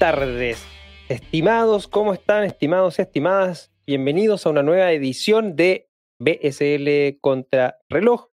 [0.00, 0.64] Tardes,
[1.10, 3.70] estimados, ¿cómo están, estimados y estimadas?
[3.86, 8.30] Bienvenidos a una nueva edición de BSL Contra Reloj,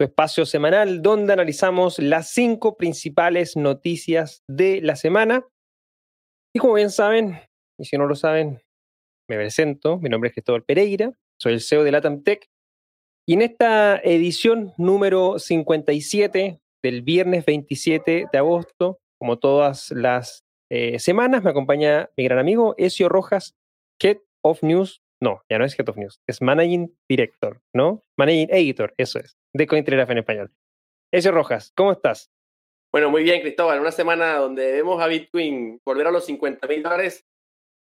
[0.00, 5.46] su espacio semanal donde analizamos las cinco principales noticias de la semana.
[6.52, 7.38] Y como bien saben,
[7.78, 8.60] y si no lo saben,
[9.28, 12.50] me presento, mi nombre es Cristóbal Pereira, soy el CEO de Latam Tech.
[13.28, 20.98] Y en esta edición número 57 del viernes 27 de agosto, como todas las eh,
[20.98, 23.56] semanas, me acompaña mi gran amigo Ezio Rojas,
[24.00, 25.02] Head of News.
[25.20, 28.02] No, ya no es Head of News, es Managing Director, ¿no?
[28.18, 30.52] Managing Editor, eso es, de Cointelegraph en español.
[31.12, 32.30] Ezio Rojas, ¿cómo estás?
[32.92, 33.80] Bueno, muy bien, Cristóbal.
[33.80, 37.24] Una semana donde vemos a Bitcoin volver a los 50 mil dólares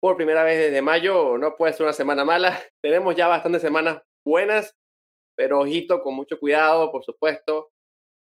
[0.02, 1.38] por primera vez desde mayo.
[1.38, 2.60] No puede ser una semana mala.
[2.82, 4.76] Tenemos ya bastantes semanas buenas,
[5.36, 7.74] pero ojito, con mucho cuidado, por supuesto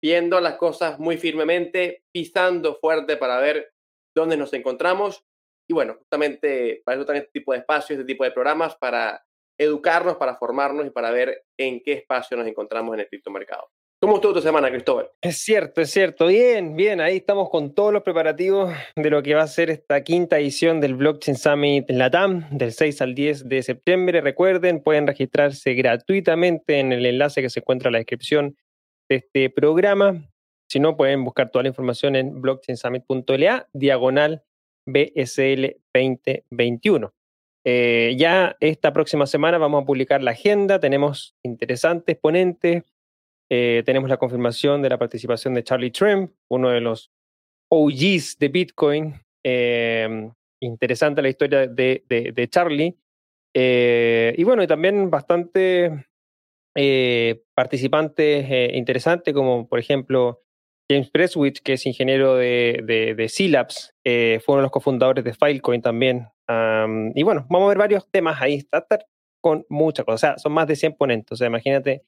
[0.01, 3.71] viendo las cosas muy firmemente, pisando fuerte para ver
[4.19, 5.25] dónde nos encontramos.
[5.67, 9.23] Y bueno, justamente para eso están este tipo de espacios, este tipo de programas, para
[9.57, 13.69] educarnos, para formarnos y para ver en qué espacio nos encontramos en el criptomercado.
[14.01, 15.09] ¿Cómo estuvo tu semana, Cristóbal?
[15.21, 16.27] Es cierto, es cierto.
[16.27, 17.01] Bien, bien.
[17.01, 20.79] Ahí estamos con todos los preparativos de lo que va a ser esta quinta edición
[20.79, 24.21] del Blockchain Summit en la TAM, del 6 al 10 de septiembre.
[24.21, 28.55] Recuerden, pueden registrarse gratuitamente en el enlace que se encuentra en la descripción
[29.09, 30.28] este programa.
[30.69, 34.43] Si no, pueden buscar toda la información en blockchainsummit.la, diagonal
[34.85, 37.13] BSL 2021.
[37.65, 42.83] Eh, ya esta próxima semana vamos a publicar la agenda, tenemos interesantes ponentes,
[43.49, 47.11] eh, tenemos la confirmación de la participación de Charlie Trump, uno de los
[47.69, 49.15] OGs de Bitcoin.
[49.43, 50.29] Eh,
[50.61, 52.95] interesante la historia de, de Charlie.
[53.53, 56.05] y bueno, también bastante
[56.75, 60.43] eh, participantes eh, interesantes, como por ejemplo
[60.89, 65.33] James Presswich, que es ingeniero de, de, de eh, fue uno de los cofundadores de
[65.33, 66.27] Filecoin también.
[66.47, 68.85] y bueno, vamos a ver varios temas ahí, está,
[69.41, 72.03] con muchas cosas, o sea, son más de 100 ponentes, o sea, imagínate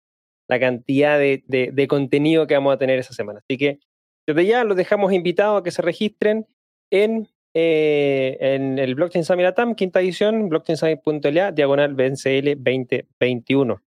[0.50, 3.40] la cantidad de, contenido que vamos a tener esa semana.
[3.40, 3.80] Así que
[4.28, 6.48] desde ya los dejamos invitados a que se registren
[6.92, 13.82] en, en el Blockchain Summit Atam, quinta edición, blockchainsummit.la, diagonal BNCL 2021.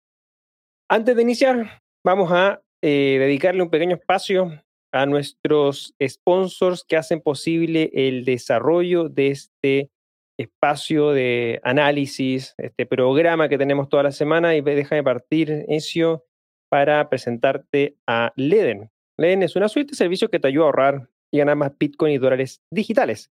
[0.89, 7.21] Antes de iniciar, vamos a eh, dedicarle un pequeño espacio a nuestros sponsors que hacen
[7.21, 9.89] posible el desarrollo de este
[10.37, 14.55] espacio de análisis, este programa que tenemos toda la semana.
[14.55, 16.25] Y déjame partir, Ezio,
[16.69, 18.89] para presentarte a Leden.
[19.17, 22.13] Leden es una suite de servicios que te ayuda a ahorrar y ganar más Bitcoin
[22.13, 23.31] y dólares digitales.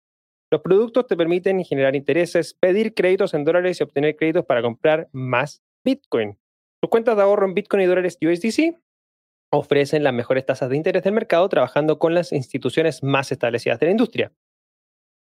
[0.51, 5.09] Los productos te permiten generar intereses, pedir créditos en dólares y obtener créditos para comprar
[5.13, 6.39] más Bitcoin.
[6.81, 8.79] Tus cuentas de ahorro en Bitcoin y dólares USDC
[9.51, 13.87] ofrecen las mejores tasas de interés del mercado trabajando con las instituciones más establecidas de
[13.87, 14.33] la industria.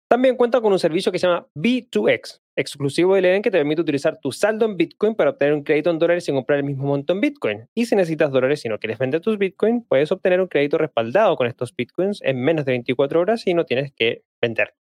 [0.10, 3.82] También cuenta con un servicio que se llama B2X, exclusivo de Leden que te permite
[3.82, 6.84] utilizar tu saldo en Bitcoin para obtener un crédito en dólares sin comprar el mismo
[6.84, 7.68] monto en Bitcoin.
[7.74, 11.36] Y si necesitas dólares y no quieres vender tus Bitcoin, puedes obtener un crédito respaldado
[11.36, 14.76] con estos Bitcoins en menos de 24 horas y no tienes que vender.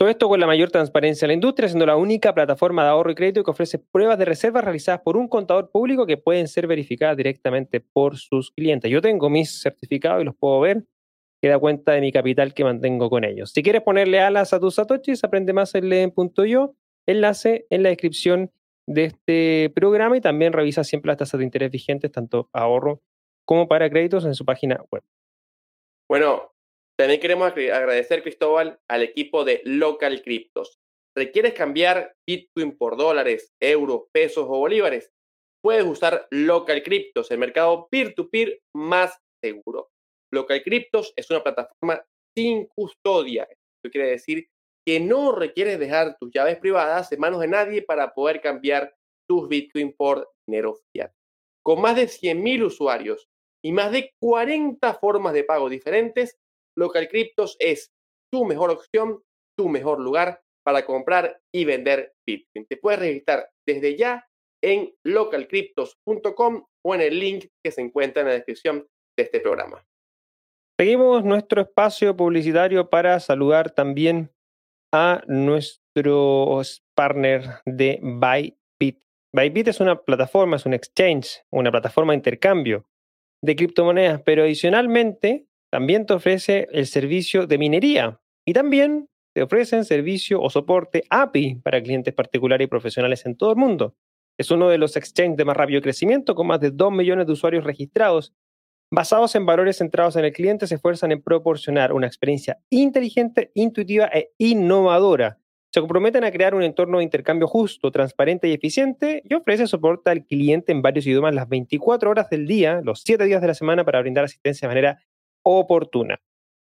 [0.00, 3.10] Todo esto con la mayor transparencia en la industria, siendo la única plataforma de ahorro
[3.10, 6.66] y crédito que ofrece pruebas de reservas realizadas por un contador público que pueden ser
[6.66, 8.90] verificadas directamente por sus clientes.
[8.90, 10.86] Yo tengo mis certificados y los puedo ver,
[11.42, 13.52] que da cuenta de mi capital que mantengo con ellos.
[13.52, 16.74] Si quieres ponerle alas a tus satoshis, aprende más en leen.yo,
[17.06, 18.50] enlace en la descripción
[18.86, 23.02] de este programa y también revisa siempre las tasas de interés vigentes, tanto ahorro
[23.44, 25.02] como para créditos en su página web.
[26.08, 26.54] Bueno,
[27.00, 30.80] también queremos agradecer, Cristóbal, al equipo de Local Cryptos.
[31.16, 35.10] ¿Requieres cambiar Bitcoin por dólares, euros, pesos o bolívares?
[35.64, 39.88] Puedes usar Local Cryptos, el mercado peer-to-peer más seguro.
[40.30, 42.04] Local Cryptos es una plataforma
[42.36, 43.44] sin custodia.
[43.44, 44.48] Esto quiere decir
[44.86, 48.94] que no requieres dejar tus llaves privadas en manos de nadie para poder cambiar
[49.26, 51.12] tus Bitcoin por dinero fiat.
[51.64, 53.26] Con más de 100.000 usuarios
[53.64, 56.36] y más de 40 formas de pago diferentes,
[56.76, 57.90] Local Cryptos es
[58.32, 59.22] tu mejor opción,
[59.58, 62.66] tu mejor lugar para comprar y vender Bitcoin.
[62.66, 64.26] Te puedes registrar desde ya
[64.62, 68.86] en localcryptos.com o en el link que se encuentra en la descripción
[69.16, 69.84] de este programa.
[70.78, 74.32] Seguimos nuestro espacio publicitario para saludar también
[74.94, 79.02] a nuestros partners de Bybit.
[79.34, 82.86] Bybit es una plataforma, es un exchange, una plataforma de intercambio
[83.42, 89.84] de criptomonedas, pero adicionalmente también te ofrece el servicio de minería y también te ofrecen
[89.84, 93.94] servicio o soporte API para clientes particulares y profesionales en todo el mundo.
[94.38, 97.32] Es uno de los exchanges de más rápido crecimiento, con más de 2 millones de
[97.32, 98.34] usuarios registrados
[98.90, 104.06] basados en valores centrados en el cliente, se esfuerzan en proporcionar una experiencia inteligente, intuitiva
[104.06, 105.38] e innovadora.
[105.72, 110.10] Se comprometen a crear un entorno de intercambio justo, transparente y eficiente y ofrece soporte
[110.10, 113.54] al cliente en varios idiomas las 24 horas del día, los 7 días de la
[113.54, 115.02] semana para brindar asistencia de manera
[115.42, 116.20] oportuna.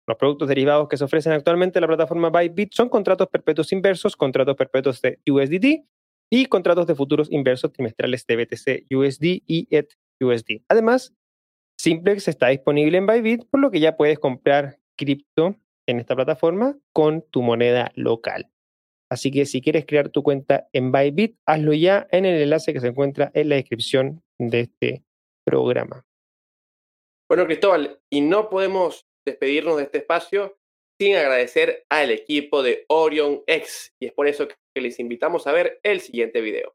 [0.07, 4.17] Los productos derivados que se ofrecen actualmente en la plataforma Bybit son contratos perpetuos inversos,
[4.17, 5.85] contratos perpetuos de USDT
[6.31, 10.63] y contratos de futuros inversos trimestrales de BTC USD y ETH USD.
[10.69, 11.15] Además,
[11.79, 15.57] Simplex está disponible en Bybit, por lo que ya puedes comprar cripto
[15.87, 18.51] en esta plataforma con tu moneda local.
[19.11, 22.81] Así que si quieres crear tu cuenta en Bybit, hazlo ya en el enlace que
[22.81, 25.05] se encuentra en la descripción de este
[25.45, 26.05] programa.
[27.29, 30.57] Bueno, Cristóbal, y no podemos despedirnos de este espacio
[31.01, 35.53] sin agradecer al equipo de Orion X, y es por eso que les invitamos a
[35.53, 36.75] ver el siguiente video.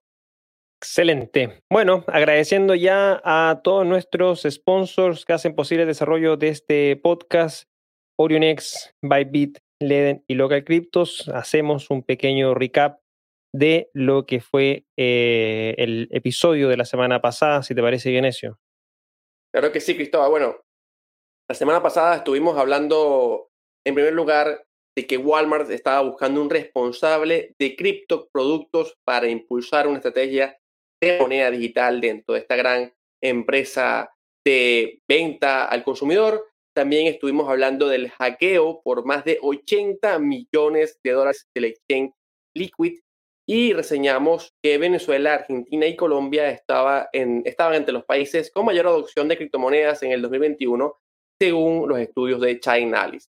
[0.84, 1.62] Excelente.
[1.72, 7.70] Bueno, agradeciendo ya a todos nuestros sponsors que hacen posible el desarrollo de este podcast,
[8.20, 13.00] OrionX, Bybit, Leden y Local Cryptos, hacemos un pequeño recap
[13.54, 18.26] de lo que fue eh, el episodio de la semana pasada, si te parece bien.
[19.54, 20.30] Claro que sí, Cristóbal.
[20.30, 20.62] Bueno,
[21.50, 23.50] la semana pasada estuvimos hablando,
[23.86, 24.66] en primer lugar,
[24.96, 30.58] de que Walmart estaba buscando un responsable de criptoproductos para impulsar una estrategia
[31.02, 34.14] de moneda digital dentro de esta gran empresa
[34.46, 36.46] de venta al consumidor.
[36.74, 42.14] También estuvimos hablando del hackeo por más de 80 millones de dólares del exchange
[42.56, 43.00] Liquid
[43.52, 48.88] y reseñamos que Venezuela, Argentina y Colombia estaba en, estaban entre los países con mayor
[48.88, 50.96] adopción de criptomonedas en el 2021
[51.38, 53.30] según los estudios de Chainalysis.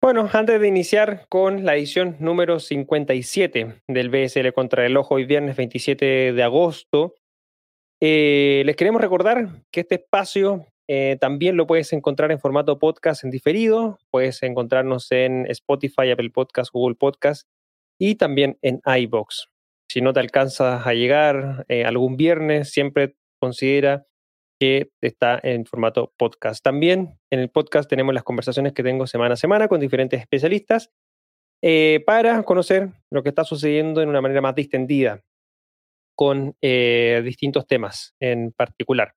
[0.00, 5.26] Bueno, antes de iniciar con la edición número 57 del BSL contra el Ojo, hoy
[5.26, 7.14] viernes 27 de agosto,
[8.00, 13.22] eh, les queremos recordar que este espacio eh, también lo puedes encontrar en formato podcast
[13.22, 13.98] en diferido.
[14.10, 17.46] Puedes encontrarnos en Spotify, Apple Podcast, Google Podcast
[18.00, 19.48] y también en iBox.
[19.88, 24.06] Si no te alcanzas a llegar eh, algún viernes, siempre considera
[24.58, 26.62] que está en formato podcast.
[26.62, 30.90] También en el podcast tenemos las conversaciones que tengo semana a semana con diferentes especialistas
[31.62, 35.22] eh, para conocer lo que está sucediendo en una manera más distendida
[36.16, 39.14] con eh, distintos temas en particular.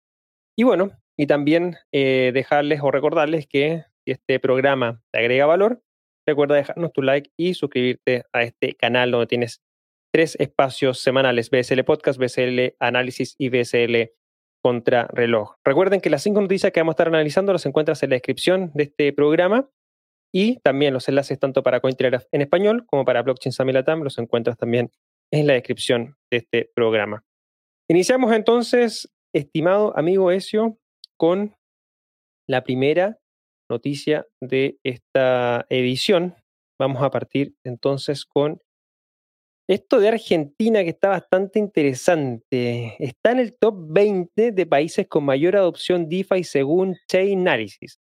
[0.58, 5.82] Y bueno, y también eh, dejarles o recordarles que este programa te agrega valor,
[6.28, 9.62] recuerda dejarnos tu like y suscribirte a este canal donde tienes
[10.14, 14.12] tres espacios semanales, BSL Podcast, BSL Análisis y BSL
[14.64, 15.56] contra reloj.
[15.66, 18.72] Recuerden que las cinco noticias que vamos a estar analizando las encuentras en la descripción
[18.74, 19.70] de este programa
[20.34, 24.18] y también los enlaces tanto para Cointelegraph en español como para Blockchain Summit Latam los
[24.18, 24.92] encuentras también
[25.32, 27.24] en la descripción de este programa.
[27.90, 30.78] Iniciamos entonces, estimado amigo Ezio,
[31.18, 31.56] con
[32.48, 33.20] la primera
[33.70, 36.36] noticia de esta edición.
[36.80, 38.62] Vamos a partir entonces con
[39.68, 42.96] esto de Argentina que está bastante interesante.
[43.00, 48.00] Está en el top 20 de países con mayor adopción DeFi según Chainalysis.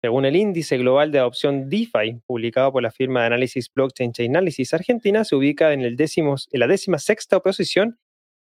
[0.00, 4.74] Según el índice global de adopción DeFi, publicado por la firma de análisis blockchain Chainalysis,
[4.74, 7.98] Argentina se ubica en, en la décima sexta posición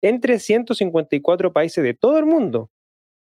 [0.02, 2.70] entre 154 países de todo el mundo.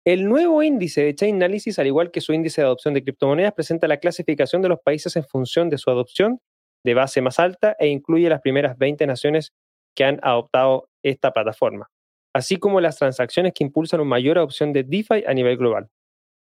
[0.07, 3.89] El nuevo índice de Chainalysis, al igual que su índice de adopción de criptomonedas, presenta
[3.89, 6.39] la clasificación de los países en función de su adopción
[6.85, 9.51] de base más alta e incluye las primeras 20 naciones
[9.97, 11.89] que han adoptado esta plataforma,
[12.33, 15.89] así como las transacciones que impulsan una mayor adopción de DeFi a nivel global.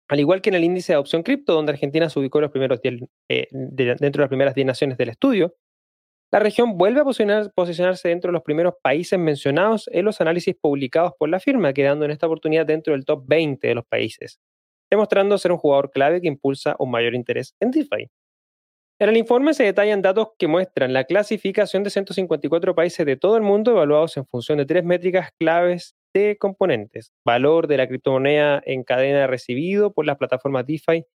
[0.09, 2.81] Al igual que en el índice de adopción cripto, donde Argentina se ubicó los primeros
[2.83, 5.55] eh, dentro de las primeras 10 naciones del estudio,
[6.31, 11.13] la región vuelve a posicionarse dentro de los primeros países mencionados en los análisis publicados
[11.17, 14.39] por la firma, quedando en esta oportunidad dentro del top 20 de los países,
[14.91, 18.09] demostrando ser un jugador clave que impulsa un mayor interés en DeFi.
[18.99, 23.37] En el informe se detallan datos que muestran la clasificación de 154 países de todo
[23.37, 27.13] el mundo evaluados en función de tres métricas claves de componentes.
[27.23, 31.05] Valor de la criptomoneda en cadena recibido por las plataformas DeFi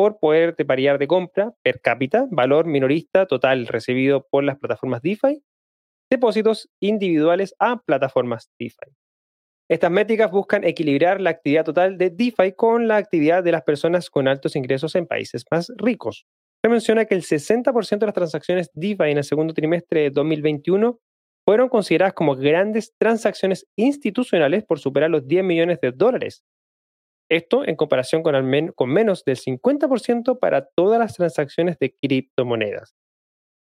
[0.00, 0.64] por poder de
[0.98, 5.42] de compra per cápita, valor minorista total recibido por las plataformas DeFi,
[6.10, 8.96] depósitos individuales a plataformas DeFi.
[9.68, 14.08] Estas métricas buscan equilibrar la actividad total de DeFi con la actividad de las personas
[14.08, 16.24] con altos ingresos en países más ricos.
[16.64, 20.98] Se menciona que el 60% de las transacciones DeFi en el segundo trimestre de 2021
[21.44, 26.42] fueron consideradas como grandes transacciones institucionales por superar los 10 millones de dólares.
[27.30, 32.96] Esto en comparación con, menos del 50% para todas las transacciones de criptomonedas.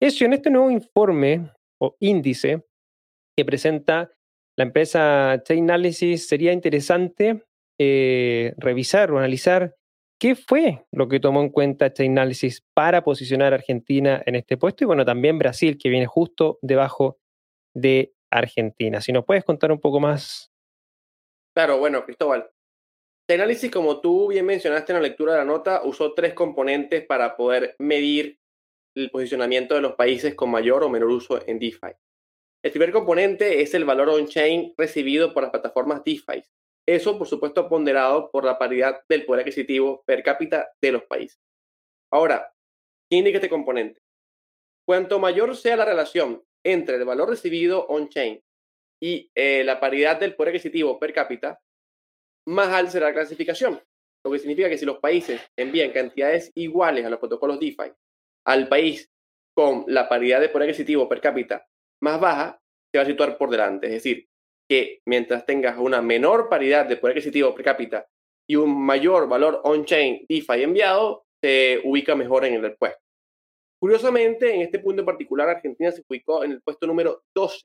[0.00, 2.64] Eso en este nuevo informe o índice
[3.37, 4.11] que presenta
[4.57, 7.45] la empresa Chainalysis sería interesante
[7.79, 9.76] eh, revisar o analizar
[10.19, 14.85] qué fue lo que tomó en cuenta Chainalysis para posicionar a Argentina en este puesto
[14.85, 17.19] y bueno, también Brasil, que viene justo debajo
[17.75, 19.02] de Argentina.
[19.02, 20.50] Si nos puedes contar un poco más.
[21.55, 22.50] Claro, bueno, Cristóbal.
[23.30, 27.37] Chainalysis, como tú bien mencionaste en la lectura de la nota, usó tres componentes para
[27.37, 28.40] poder medir
[28.96, 31.92] el posicionamiento de los países con mayor o menor uso en DeFi.
[32.60, 36.42] El primer componente es el valor on-chain recibido por las plataformas DeFi.
[36.84, 41.38] Eso, por supuesto, ponderado por la paridad del poder adquisitivo per cápita de los países.
[42.12, 42.52] Ahora,
[43.08, 44.00] ¿qué indica este componente?
[44.84, 48.42] Cuanto mayor sea la relación entre el valor recibido on-chain
[49.00, 51.60] y eh, la paridad del poder adquisitivo per cápita,
[52.47, 53.80] más alta será la clasificación.
[54.25, 57.92] Lo que significa que si los países envían cantidades iguales a los protocolos DeFi
[58.47, 59.11] al país
[59.54, 61.66] con la paridad de poder adquisitivo per cápita
[62.02, 62.61] más baja,
[62.92, 63.87] se va a situar por delante.
[63.87, 64.26] Es decir,
[64.68, 68.06] que mientras tengas una menor paridad de poder adquisitivo per cápita
[68.49, 73.00] y un mayor valor on-chain DeFi enviado, se ubica mejor en el puesto.
[73.80, 77.62] Curiosamente, en este punto en particular, Argentina se ubicó en el puesto número 12,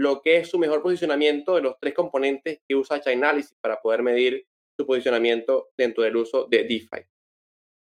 [0.00, 4.02] lo que es su mejor posicionamiento de los tres componentes que usa Chainalysis para poder
[4.02, 7.06] medir su posicionamiento dentro del uso de DeFi.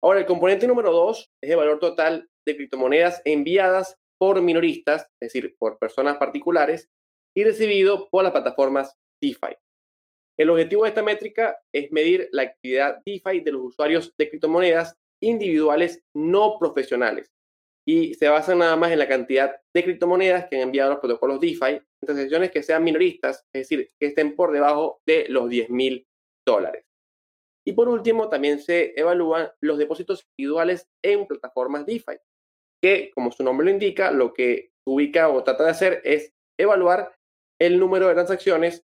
[0.02, 5.32] Ahora, el componente número 2 es el valor total de criptomonedas enviadas por minoristas, es
[5.32, 6.90] decir, por personas particulares,
[7.37, 9.54] y recibido por las plataformas DeFi.
[10.37, 14.96] El objetivo de esta métrica es medir la actividad DeFi de los usuarios de criptomonedas
[15.20, 17.30] individuales no profesionales
[17.88, 21.40] y se basa nada más en la cantidad de criptomonedas que han enviado los protocolos
[21.40, 26.07] DeFi transacciones que sean minoristas, es decir, que estén por debajo de los 10 mil
[26.47, 26.85] dólares.
[27.66, 32.18] Y por último, también se evalúan los depósitos individuales en plataformas DeFi,
[32.83, 37.14] que, como su nombre lo indica, lo que ubica o trata de hacer es evaluar
[37.59, 38.85] el número de transacciones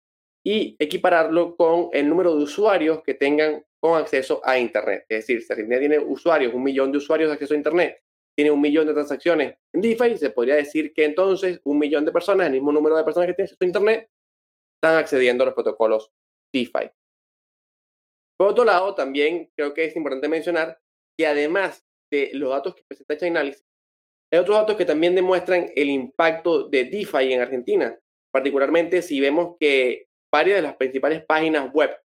[0.42, 5.04] y equipararlo con el número de usuarios que tengan con acceso a Internet.
[5.10, 8.00] Es decir, si Argentina tiene usuarios, un millón de usuarios de acceso a Internet,
[8.36, 12.12] tiene un millón de transacciones en DeFi, se podría decir que entonces un millón de
[12.12, 14.10] personas, el mismo número de personas que tienen acceso Internet,
[14.76, 16.12] están accediendo a los protocolos
[16.52, 16.90] DeFi.
[18.38, 20.78] Por otro lado, también creo que es importante mencionar
[21.18, 23.64] que además de los datos que presenta Chainalysis,
[24.30, 27.98] hay otros datos que también demuestran el impacto de DeFi en Argentina,
[28.30, 31.96] particularmente si vemos que varias de las principales páginas web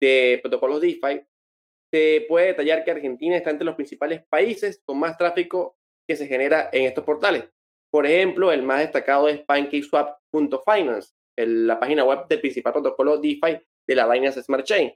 [0.00, 1.22] de protocolos DeFi,
[1.92, 5.76] se puede detallar que Argentina está entre los principales países con más tráfico
[6.06, 7.44] que se genera en estos portales.
[7.90, 13.94] Por ejemplo, el más destacado es pancakeswap.finance, la página web del principal protocolo DeFi de
[13.94, 14.92] la Binance Smart Chain.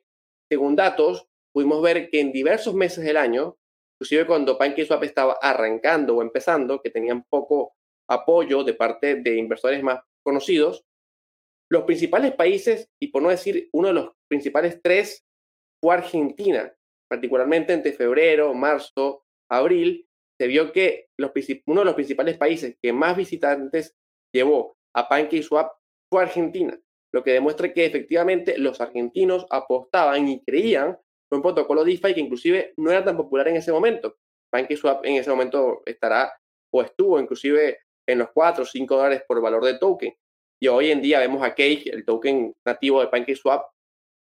[0.50, 3.56] Según datos, pudimos ver que en diversos meses del año
[4.02, 7.76] inclusive cuando PancakeSwap estaba arrancando o empezando, que tenían poco
[8.10, 10.84] apoyo de parte de inversores más conocidos,
[11.70, 15.24] los principales países, y por no decir uno de los principales tres,
[15.80, 16.74] fue Argentina,
[17.12, 20.08] particularmente entre febrero, marzo, abril,
[20.40, 21.10] se vio que
[21.66, 23.94] uno de los principales países que más visitantes
[24.32, 25.72] llevó a PancakeSwap
[26.10, 26.74] fue Argentina,
[27.12, 30.98] lo que demuestra que efectivamente los argentinos apostaban y creían
[31.30, 34.16] un protocolo DeFi que inclusive no era tan popular en ese momento.
[34.50, 36.32] PancakeSwap en ese momento estará
[36.72, 40.14] o estuvo inclusive en los 4 o 5 dólares por valor de token.
[40.58, 43.66] Y hoy en día vemos a Cake, el token nativo de PancakeSwap,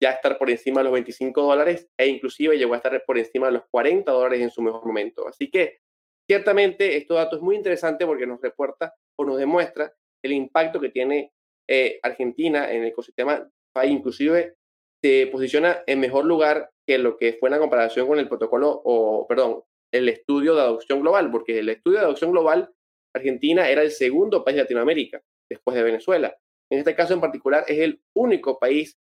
[0.02, 3.48] ya estar por encima de los 25 dólares e inclusive llegó a estar por encima
[3.48, 5.28] de los 40 dólares en su mejor momento.
[5.28, 5.80] Así que
[6.30, 9.92] ciertamente estos datos es muy interesante porque nos reporta o nos demuestra
[10.24, 11.32] el impacto que tiene
[11.68, 13.50] eh, Argentina en el ecosistema
[13.86, 14.56] inclusive
[15.02, 18.82] se posiciona en mejor lugar que lo que fue en la comparación con el protocolo,
[18.84, 19.62] o perdón,
[19.94, 22.72] el estudio de adopción global, porque el estudio de adopción global,
[23.14, 26.36] Argentina era el segundo país de Latinoamérica, después de Venezuela.
[26.72, 28.98] En este caso en particular es el único país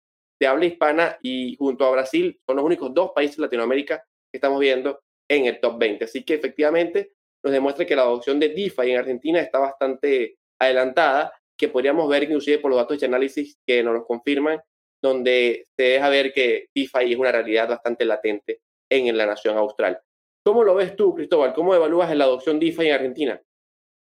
[0.43, 4.39] de habla hispana y junto a Brasil son los únicos dos países de Latinoamérica que
[4.39, 4.99] estamos viendo
[5.31, 6.05] en el top 20.
[6.05, 7.13] Así que efectivamente
[7.45, 12.25] nos demuestra que la adopción de DeFi en Argentina está bastante adelantada, que podríamos ver
[12.25, 14.61] inclusive por los datos de análisis que nos lo confirman
[15.01, 20.01] donde se deja ver que DeFi es una realidad bastante latente en la nación austral.
[20.45, 21.55] ¿Cómo lo ves tú, Cristóbal?
[21.55, 23.41] ¿Cómo evalúas la adopción DeFi en Argentina?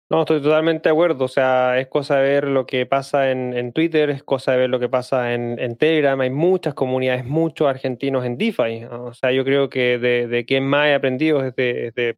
[0.09, 1.25] No, estoy totalmente de acuerdo.
[1.25, 4.69] O sea, es cosa de ver lo que pasa en, Twitter, es cosa de ver
[4.69, 6.19] lo que pasa en, Telegram.
[6.21, 8.85] Hay muchas comunidades, muchos argentinos en DeFi.
[8.85, 12.17] O sea, yo creo que de, de quien más he aprendido es de,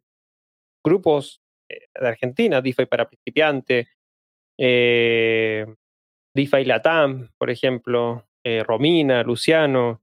[0.84, 3.88] grupos eh, de Argentina, DeFi para principiantes,
[4.56, 5.66] eh,
[6.34, 10.00] DeFi Latam, por ejemplo, eh, Romina, Luciano,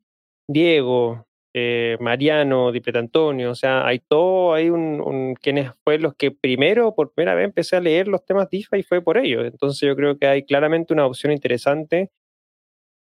[0.47, 6.31] Diego, eh, Mariano, Dipet Antonio, o sea, hay todo, hay un, quienes fue los que
[6.31, 9.45] primero, por primera vez, empecé a leer los temas DeFi y fue por ellos.
[9.45, 12.11] Entonces yo creo que hay claramente una opción interesante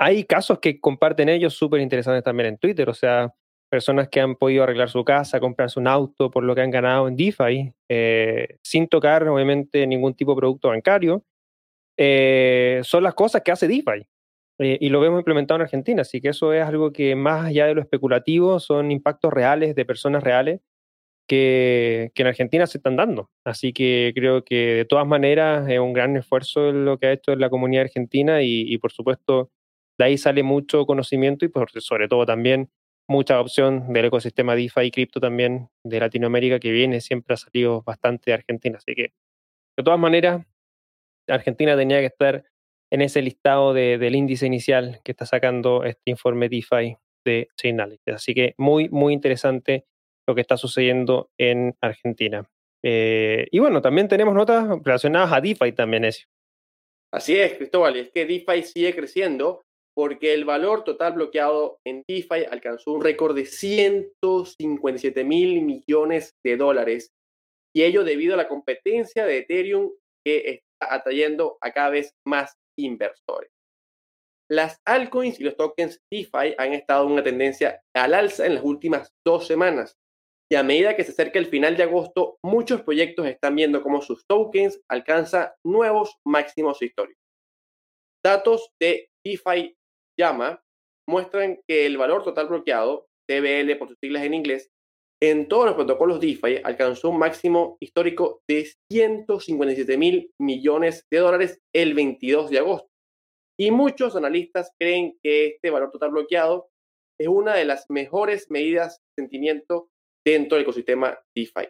[0.04, 3.36] hay casos que comparten ellos súper interesantes también en Twitter, o sea,
[3.70, 7.08] personas que han podido arreglar su casa, comprarse un auto por lo que han ganado
[7.08, 11.24] en DeFi, eh, sin tocar obviamente ningún tipo de producto bancario,
[11.98, 14.08] eh, son las cosas que hace DeFi.
[14.62, 17.66] Eh, y lo vemos implementado en Argentina, así que eso es algo que más allá
[17.66, 20.62] de lo especulativo son impactos reales de personas reales
[21.28, 23.32] que, en Argentina se están dando.
[23.44, 27.36] Así que creo que de todas maneras es un gran esfuerzo lo que ha hecho
[27.36, 29.52] la comunidad argentina y, por supuesto
[29.98, 32.70] de ahí sale mucho conocimiento y por, sobre todo también
[33.08, 37.82] mucha opción del ecosistema DeFi y cripto también de Latinoamérica que viene, siempre ha salido
[37.84, 38.78] bastante de Argentina.
[38.78, 39.14] Así que,
[39.78, 40.46] de todas maneras,
[41.28, 42.51] Argentina tenía que estar
[42.92, 48.14] en ese listado del índice inicial que está sacando este informe DeFi de Chainalysis.
[48.14, 49.86] Así que muy, muy interesante
[50.28, 52.50] lo que está sucediendo en Argentina.
[52.84, 56.26] Eh, y bueno, también tenemos notas relacionadas a DeFi también, eso.
[57.14, 59.62] Así es, Cristóbal, es que DeFi sigue creciendo
[59.96, 66.58] porque el valor total bloqueado en DeFi alcanzó un récord de 157 mil millones de
[66.58, 67.12] dólares,
[67.76, 69.92] y ello debido a la competencia de Ethereum
[70.26, 72.54] que está atrayendo a cada vez más
[72.86, 73.52] inversores.
[74.50, 78.64] Las altcoins y los tokens DeFi han estado en una tendencia al alza en las
[78.64, 79.98] últimas dos semanas,
[80.52, 84.02] y a medida que se acerca el final de agosto, muchos proyectos están viendo cómo
[84.02, 87.24] sus tokens alcanzan nuevos máximos históricos.
[88.22, 89.74] Datos de DeFi
[90.20, 90.62] llama
[91.08, 94.70] muestran que el valor total bloqueado, TBL por sus siglas en inglés,
[95.24, 101.62] en todos los protocolos DeFi alcanzó un máximo histórico de 157 mil millones de dólares
[101.74, 102.90] el 22 de agosto.
[103.60, 106.70] Y muchos analistas creen que este valor total bloqueado
[107.20, 109.90] es una de las mejores medidas de sentimiento
[110.26, 111.68] dentro del ecosistema DeFi.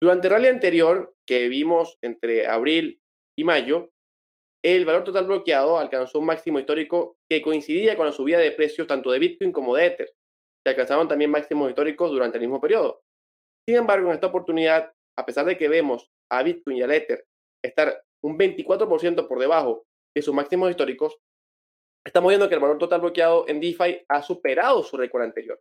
[0.00, 3.00] Durante el rally anterior que vimos entre abril
[3.36, 3.90] y mayo,
[4.64, 8.86] el valor total bloqueado alcanzó un máximo histórico que coincidía con la subida de precios
[8.86, 10.14] tanto de Bitcoin como de Ether,
[10.64, 13.02] que alcanzaban también máximos históricos durante el mismo periodo.
[13.68, 17.26] Sin embargo, en esta oportunidad, a pesar de que vemos a Bitcoin y al Ether
[17.62, 21.16] estar un 24% por debajo de sus máximos históricos,
[22.06, 25.60] estamos viendo que el valor total bloqueado en DeFi ha superado su récord anterior.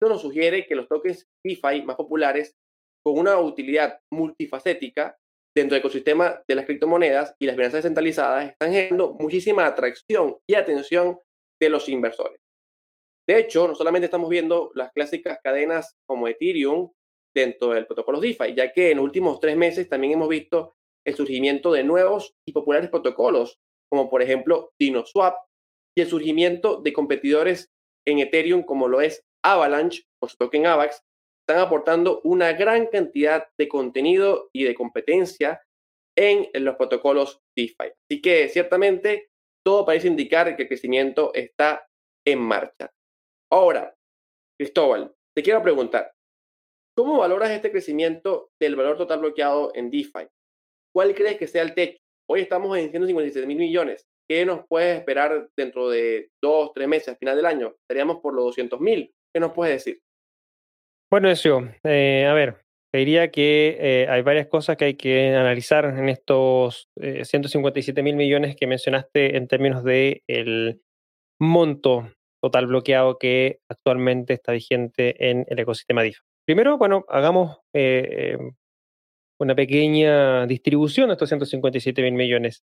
[0.00, 2.54] Esto nos sugiere que los tokens DeFi más populares,
[3.04, 5.16] con una utilidad multifacética,
[5.56, 10.54] dentro del ecosistema de las criptomonedas y las finanzas descentralizadas están generando muchísima atracción y
[10.54, 11.18] atención
[11.60, 12.38] de los inversores.
[13.28, 16.90] De hecho, no solamente estamos viendo las clásicas cadenas como Ethereum
[17.36, 21.14] dentro del protocolo DeFi, ya que en los últimos tres meses también hemos visto el
[21.14, 23.58] surgimiento de nuevos y populares protocolos,
[23.90, 25.36] como por ejemplo DinoSwap,
[25.94, 27.70] y el surgimiento de competidores
[28.06, 31.02] en Ethereum como lo es Avalanche o su token AVAX,
[31.46, 35.60] están aportando una gran cantidad de contenido y de competencia
[36.16, 37.92] en, los protocolos DeFi.
[38.08, 39.28] Así que ciertamente
[39.64, 41.86] todo parece indicar que el crecimiento está
[42.26, 42.90] en marcha.
[43.50, 43.94] Ahora,
[44.58, 46.12] Cristóbal, te quiero preguntar,
[46.94, 50.28] ¿cómo valoras este crecimiento del valor total bloqueado en DeFi?
[50.94, 51.98] ¿Cuál crees que sea el techo?
[52.28, 54.06] Hoy estamos en 157 mil millones.
[54.28, 57.74] ¿Qué nos puedes esperar dentro de dos, tres meses, al final del año?
[57.80, 59.10] Estaríamos por los 200 mil.
[59.32, 60.00] ¿Qué nos puedes decir?
[61.10, 65.34] Bueno, eso, eh, a ver, te diría que eh, hay varias cosas que hay que
[65.34, 70.82] analizar en estos 157 eh, mil millones que mencionaste en términos de el
[71.40, 76.20] monto total bloqueado que actualmente está vigente en el ecosistema DeFi.
[76.46, 77.58] Primero, bueno, hagamos
[79.40, 82.64] una pequeña distribución de estos 157 mil millones.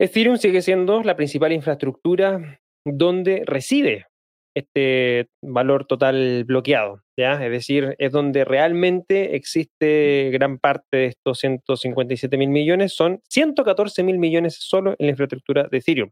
[0.00, 4.06] Ethereum sigue siendo la principal infraestructura donde reside
[4.54, 7.44] este valor total bloqueado, ¿ya?
[7.44, 14.02] Es decir, es donde realmente existe gran parte de estos 157 mil millones, son 114
[14.02, 16.10] mil millones solo en la infraestructura de Ethereum.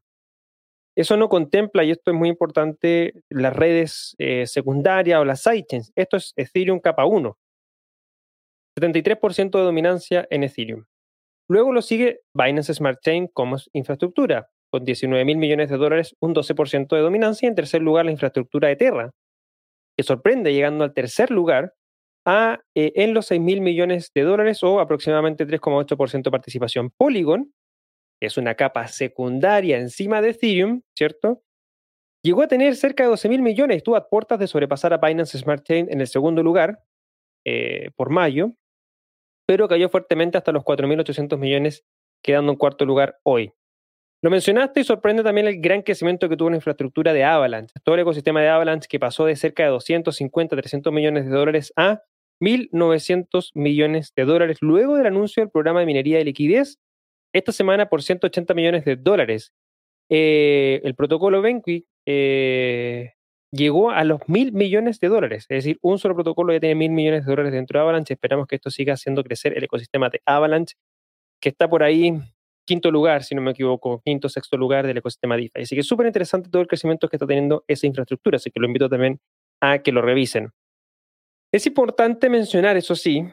[0.96, 5.92] Eso no contempla, y esto es muy importante, las redes eh, secundarias o las sidechains.
[5.94, 7.36] Esto es Ethereum capa 1.
[8.78, 10.84] 73% de dominancia en Ethereum.
[11.48, 16.34] Luego lo sigue Binance Smart Chain como infraestructura, con 19 mil millones de dólares, un
[16.34, 17.46] 12% de dominancia.
[17.46, 19.10] Y en tercer lugar, la infraestructura de Terra,
[19.96, 21.74] que sorprende llegando al tercer lugar
[22.26, 26.90] a, eh, en los 6 mil millones de dólares o aproximadamente 3,8% de participación.
[26.96, 27.52] Polygon,
[28.20, 31.42] es una capa secundaria encima de Ethereum, ¿cierto?
[32.22, 35.38] Llegó a tener cerca de 12 mil millones, estuvo a puertas de sobrepasar a Binance
[35.38, 36.82] Smart Chain en el segundo lugar
[37.44, 38.52] eh, por mayo,
[39.46, 41.84] pero cayó fuertemente hasta los 4.800 millones,
[42.22, 43.52] quedando en cuarto lugar hoy.
[44.22, 47.94] Lo mencionaste y sorprende también el gran crecimiento que tuvo la infraestructura de Avalanche, todo
[47.94, 52.02] el ecosistema de Avalanche que pasó de cerca de 250, 300 millones de dólares a
[52.40, 56.80] 1.900 millones de dólares luego del anuncio del programa de minería de liquidez
[57.32, 59.52] esta semana por 180 millones de dólares.
[60.10, 63.14] eh, el protocolo Benquick eh,
[63.52, 65.46] llegó a los mil millones de dólares.
[65.48, 68.14] Es decir, un solo protocolo ya tiene mil millones de dólares dentro de Avalanche.
[68.14, 70.76] Esperamos que esto siga haciendo crecer el ecosistema de Avalanche,
[71.40, 72.20] que está por ahí
[72.66, 75.62] quinto lugar, si no me equivoco, quinto, sexto lugar del ecosistema DeFi.
[75.62, 78.60] Así que es súper interesante todo el crecimiento que está teniendo esa infraestructura, así que
[78.60, 79.20] lo invito también
[79.60, 80.50] a que lo revisen.
[81.52, 83.24] Es importante mencionar, eso sí,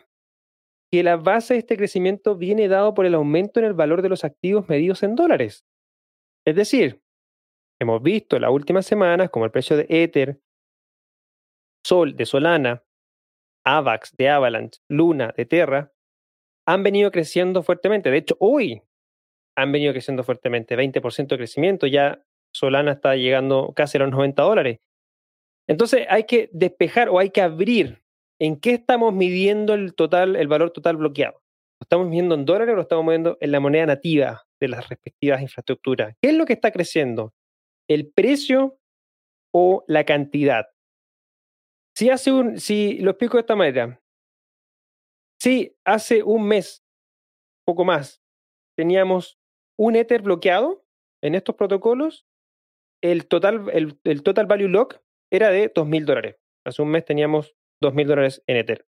[0.94, 4.10] que la base de este crecimiento viene dado por el aumento en el valor de
[4.10, 5.66] los activos medidos en dólares.
[6.46, 7.02] Es decir,
[7.82, 10.40] hemos visto en las últimas semanas como el precio de Ether,
[11.84, 12.84] Sol de Solana,
[13.66, 15.92] AVAX de Avalanche, Luna de Terra,
[16.68, 18.12] han venido creciendo fuertemente.
[18.12, 18.84] De hecho, hoy
[19.58, 24.44] han venido creciendo fuertemente, 20% de crecimiento, ya Solana está llegando casi a los 90
[24.44, 24.80] dólares.
[25.68, 28.03] Entonces hay que despejar o hay que abrir
[28.40, 31.42] ¿en qué estamos midiendo el total, el valor total bloqueado?
[31.80, 34.90] ¿Lo estamos midiendo en dólares o lo estamos midiendo en la moneda nativa de las
[34.90, 36.16] respectivas infraestructuras?
[36.22, 37.34] ¿Qué es lo que está creciendo?
[37.90, 38.80] ¿El precio
[39.54, 40.68] o la cantidad?
[41.96, 44.02] Si hace un, si lo explico de esta manera,
[45.40, 46.84] si hace un mes,
[47.66, 48.22] poco más,
[48.78, 49.38] teníamos
[49.78, 50.86] un Ether bloqueado
[51.22, 52.26] en estos protocolos,
[53.02, 56.38] el total, el, el total value lock era de 2.000 dólares.
[56.66, 58.86] Hace un mes teníamos 2.000 dólares en Ether.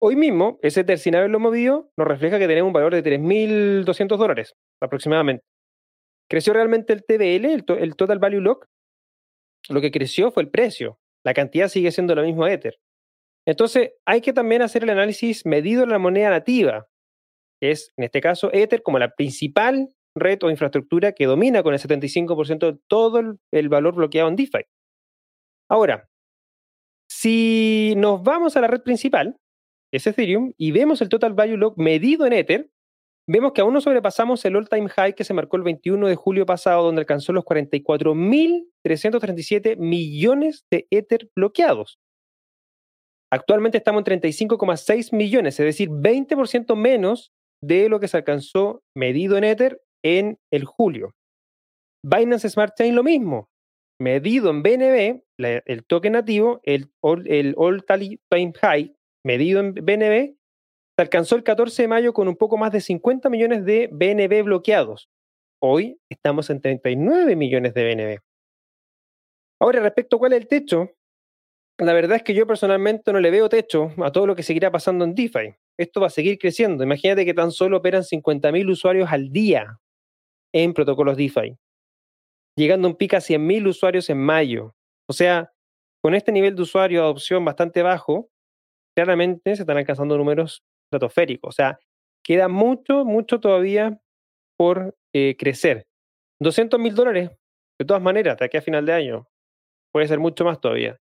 [0.00, 4.16] Hoy mismo, ese Ether sin haberlo movido nos refleja que tenemos un valor de 3.200
[4.16, 5.44] dólares aproximadamente.
[6.30, 8.66] ¿Creció realmente el TBL, el, Total Value Lock?
[9.68, 10.98] Lo que creció fue el precio.
[11.24, 12.78] La cantidad sigue siendo la misma Ether.
[13.46, 16.86] Entonces, hay que también hacer el análisis medido en la moneda nativa,
[17.60, 21.72] que es, en este caso, Ether como la principal red o infraestructura que domina con
[21.72, 24.64] el 75% de todo el, el valor bloqueado en DeFi.
[25.70, 26.08] Ahora,
[27.08, 29.36] si nos vamos a la red principal,
[29.92, 32.70] es Ethereum, y vemos el total value log medido en Ether,
[33.26, 36.46] vemos que aún no sobrepasamos el all-time high que se marcó el 21 de julio
[36.46, 41.98] pasado, donde alcanzó los 44.337 millones de Ether bloqueados.
[43.30, 49.36] Actualmente estamos en 35,6 millones, es decir, 20% menos de lo que se alcanzó medido
[49.36, 51.14] en Ether en el julio.
[52.04, 53.48] Binance Smart Chain lo mismo,
[53.98, 56.90] medido en BNB, el token nativo, el,
[57.26, 60.36] el All Time High, medido en BNB,
[60.96, 64.44] se alcanzó el 14 de mayo con un poco más de 50 millones de BNB
[64.44, 65.08] bloqueados.
[65.60, 68.18] Hoy estamos en 39 millones de BNB.
[69.60, 70.90] Ahora, respecto a cuál es el techo,
[71.78, 74.70] la verdad es que yo personalmente no le veo techo a todo lo que seguirá
[74.70, 75.54] pasando en DeFi.
[75.76, 76.82] Esto va a seguir creciendo.
[76.82, 79.78] Imagínate que tan solo operan 50.000 usuarios al día
[80.52, 81.56] en protocolos DeFi
[82.58, 84.74] llegando a un pico a 100.000 usuarios en mayo.
[85.08, 85.52] O sea,
[86.02, 88.28] con este nivel de usuario de adopción bastante bajo,
[88.96, 91.48] claramente se están alcanzando números estratosféricos.
[91.48, 91.78] O sea,
[92.24, 94.00] queda mucho, mucho todavía
[94.58, 95.86] por eh, crecer.
[96.40, 97.30] 200 mil dólares,
[97.78, 99.28] de todas maneras, de aquí a final de año.
[99.92, 101.00] Puede ser mucho más todavía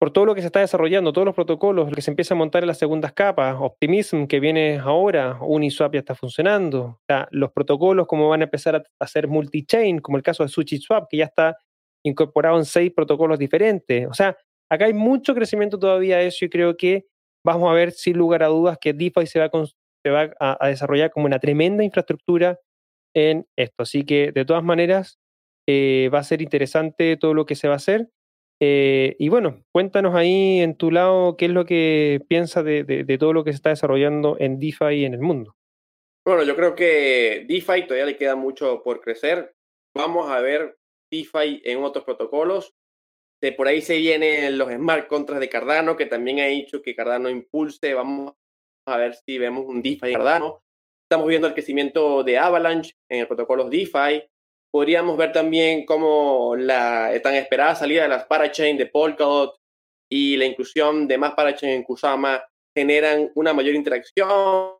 [0.00, 2.62] por todo lo que se está desarrollando, todos los protocolos, que se empieza a montar
[2.62, 6.98] en las segundas capas, Optimism que viene ahora, Uniswap ya está funcionando,
[7.32, 11.18] los protocolos como van a empezar a hacer multi-chain, como el caso de SushiSwap, que
[11.18, 11.58] ya está
[12.02, 14.06] incorporado en seis protocolos diferentes.
[14.06, 14.34] O sea,
[14.70, 17.04] acá hay mucho crecimiento todavía de eso y creo que
[17.44, 19.50] vamos a ver sin lugar a dudas que DeFi se va,
[20.02, 22.58] se va a, desarrollar como una tremenda infraestructura
[23.14, 23.82] en esto.
[23.82, 25.18] Así que de todas maneras
[25.68, 28.08] eh, va a ser interesante todo lo que se va a hacer.
[28.62, 33.32] Eh, y bueno, cuéntanos ahí en tu lado qué es lo que piensas de, todo
[33.32, 35.56] lo que se está desarrollando en DeFi en el mundo.
[36.26, 39.54] Bueno, yo creo que DeFi todavía le queda mucho por crecer.
[39.96, 40.76] Vamos a ver
[41.10, 42.74] DeFi en otros protocolos.
[43.42, 46.94] De por ahí se vienen los smart contracts de Cardano, que también ha dicho que
[46.94, 47.94] Cardano impulse.
[47.94, 48.34] Vamos
[48.86, 50.62] a ver si vemos un DeFi Cardano.
[51.08, 54.29] Estamos viendo el crecimiento de Avalanche en el protocolo DeFi.
[54.72, 59.56] Podríamos ver también cómo la tan esperada salida de las parachain de Polkadot
[60.08, 62.42] y la inclusión de más parachain en Kusama
[62.76, 64.76] generan una mayor interacción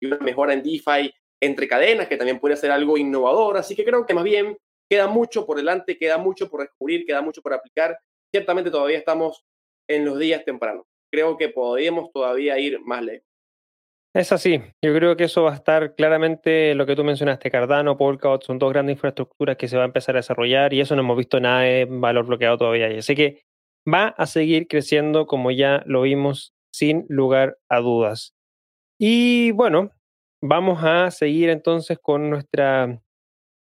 [0.00, 3.56] y una mejora en DeFi entre cadenas, que también puede ser algo innovador.
[3.56, 4.56] Así que creo que más bien
[4.88, 7.98] queda mucho por delante, queda mucho por descubrir, queda mucho por aplicar.
[8.30, 9.44] Ciertamente todavía estamos
[9.88, 10.84] en los días tempranos.
[11.10, 13.31] Creo que podríamos todavía ir más lejos.
[14.14, 17.96] Es así, yo creo que eso va a estar claramente lo que tú mencionaste, Cardano,
[17.96, 21.00] Polkadot, son dos grandes infraestructuras que se va a empezar a desarrollar y eso no
[21.00, 22.88] hemos visto nada de valor bloqueado todavía.
[22.98, 23.40] Así que
[23.90, 28.34] va a seguir creciendo como ya lo vimos sin lugar a dudas.
[29.00, 29.92] Y bueno,
[30.42, 33.00] vamos a seguir entonces con nuestra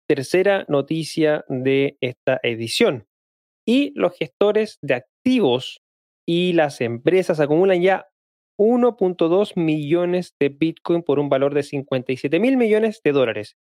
[0.09, 3.05] tercera noticia de esta edición.
[3.67, 5.81] Y los gestores de activos
[6.27, 8.10] y las empresas acumulan ya
[8.61, 13.57] 1.2 millones de Bitcoin por un valor de 57 mil millones de dólares.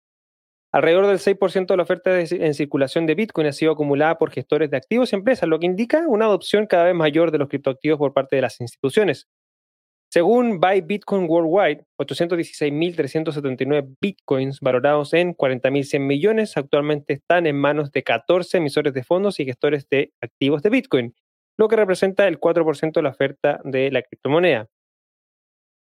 [0.72, 4.72] Alrededor del 6% de la oferta en circulación de Bitcoin ha sido acumulada por gestores
[4.72, 8.00] de activos y empresas, lo que indica una adopción cada vez mayor de los criptoactivos
[8.00, 9.28] por parte de las instituciones.
[10.10, 18.02] Según Buy Bitcoin Worldwide, 816.379 bitcoins valorados en 40.100 millones actualmente están en manos de
[18.02, 21.14] 14 emisores de fondos y gestores de activos de Bitcoin,
[21.56, 24.68] lo que representa el 4% de la oferta de la criptomoneda.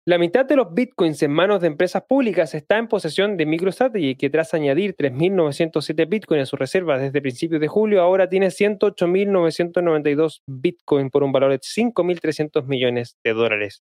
[0.04, 4.16] La mitad de los bitcoins en manos de empresas públicas está en posesión de MicroStrategy,
[4.16, 10.42] que tras añadir 3.907 bitcoins a su reserva desde principios de julio, ahora tiene 108.992
[10.46, 13.84] bitcoins por un valor de 5.300 millones de dólares.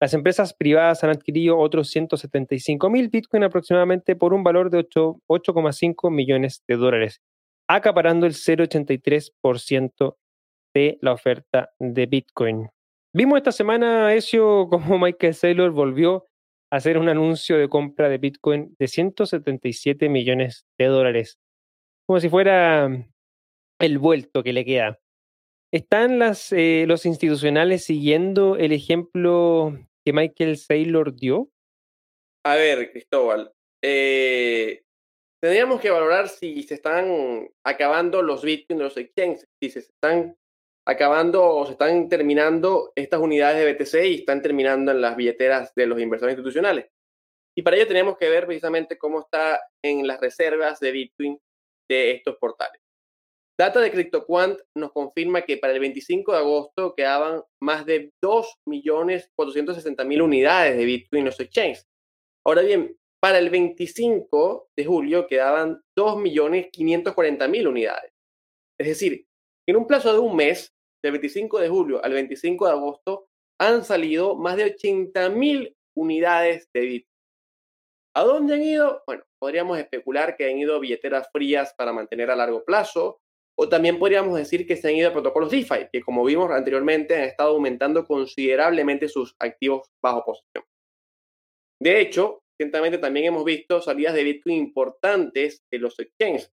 [0.00, 6.62] Las empresas privadas han adquirido otros 175.000 Bitcoin aproximadamente por un valor de 8,5 millones
[6.68, 7.20] de dólares,
[7.68, 10.16] acaparando el 0,83%
[10.74, 12.68] de la oferta de Bitcoin.
[13.14, 16.28] Vimos esta semana, Ezio, como Michael Saylor volvió
[16.70, 21.38] a hacer un anuncio de compra de Bitcoin de 177 millones de dólares,
[22.06, 22.88] como si fuera
[23.78, 24.98] el vuelto que le queda.
[25.74, 26.20] ¿Están
[26.52, 31.50] eh, los institucionales siguiendo el ejemplo que Michael Saylor dio?
[32.44, 34.82] A ver, Cristóbal, eh,
[35.42, 40.36] tendríamos que valorar si se están acabando los bitcoins de los exchanges, si se están
[40.86, 45.72] acabando o se están terminando estas unidades de BTC y están terminando en las billeteras
[45.74, 46.86] de los inversores institucionales.
[47.56, 51.38] Y para ello tenemos que ver precisamente cómo está en las reservas de Bitcoin
[51.88, 52.80] de estos portales.
[53.58, 60.22] Data de CryptoQuant nos confirma que para el 25 de agosto quedaban más de 2.460.000
[60.22, 61.86] unidades de Bitcoin en los exchanges.
[62.44, 68.12] Ahora bien, para el 25 de julio quedaban 2.540.000 unidades.
[68.80, 69.26] Es decir,
[69.68, 70.71] en un plazo de un mes,
[71.02, 76.80] del 25 de julio al 25 de agosto, han salido más de 80.000 unidades de
[76.80, 77.12] Bitcoin.
[78.14, 79.02] ¿A dónde han ido?
[79.06, 83.20] Bueno, podríamos especular que han ido billeteras frías para mantener a largo plazo,
[83.58, 87.16] o también podríamos decir que se han ido a protocolos DeFi, que como vimos anteriormente
[87.16, 90.64] han estado aumentando considerablemente sus activos bajo posición.
[91.80, 96.52] De hecho, recientemente también hemos visto salidas de Bitcoin importantes de los exchanges.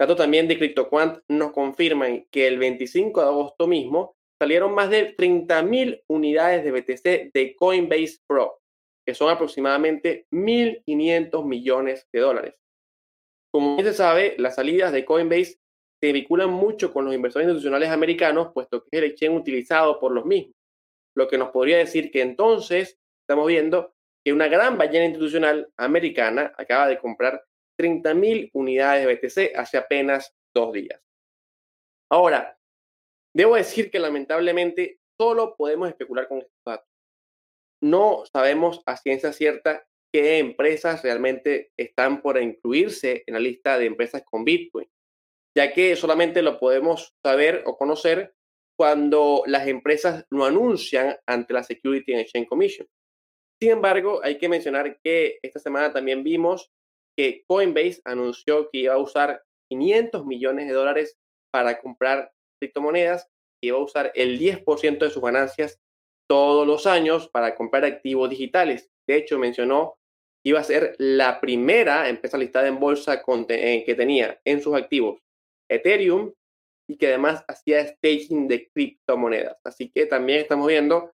[0.00, 5.14] Datos también de CryptoQuant nos confirman que el 25 de agosto mismo salieron más de
[5.14, 8.62] 30.000 unidades de BTC de Coinbase Pro,
[9.06, 12.54] que son aproximadamente 1.500 millones de dólares.
[13.52, 15.58] Como ya se sabe, las salidas de Coinbase
[16.00, 20.12] se vinculan mucho con los inversores institucionales americanos, puesto que es el exchange utilizado por
[20.12, 20.54] los mismos.
[21.14, 23.92] Lo que nos podría decir que entonces estamos viendo
[24.24, 27.44] que una gran ballena institucional americana acaba de comprar
[27.80, 31.00] 30.000 unidades de BTC hace apenas dos días.
[32.10, 32.58] Ahora,
[33.34, 36.88] debo decir que lamentablemente solo podemos especular con estos datos.
[37.82, 43.86] No sabemos a ciencia cierta qué empresas realmente están por incluirse en la lista de
[43.86, 44.88] empresas con Bitcoin
[45.56, 48.34] ya que solamente lo podemos saber o conocer
[48.78, 52.86] cuando las empresas lo anuncian ante la Security and Exchange Commission.
[53.60, 56.70] Sin embargo, hay que mencionar que esta semana también vimos
[57.20, 61.18] que Coinbase anunció que iba a usar 500 millones de dólares
[61.52, 63.28] para comprar criptomonedas
[63.62, 65.78] y iba a usar el 10% de sus ganancias
[66.26, 68.88] todos los años para comprar activos digitales.
[69.06, 69.98] De hecho, mencionó
[70.42, 74.74] que iba a ser la primera empresa listada en bolsa eh, que tenía en sus
[74.74, 75.20] activos
[75.70, 76.32] Ethereum
[76.88, 79.58] y que además hacía staking de criptomonedas.
[79.62, 81.12] Así que también estamos viendo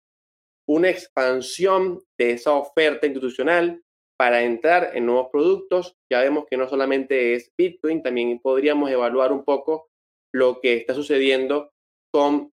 [0.67, 3.81] una expansión de esa oferta institucional
[4.23, 5.97] para entrar en nuevos productos.
[6.09, 9.89] Ya vemos que no solamente es Bitcoin, también podríamos evaluar un poco
[10.33, 11.73] lo que está sucediendo
[12.09, 12.49] con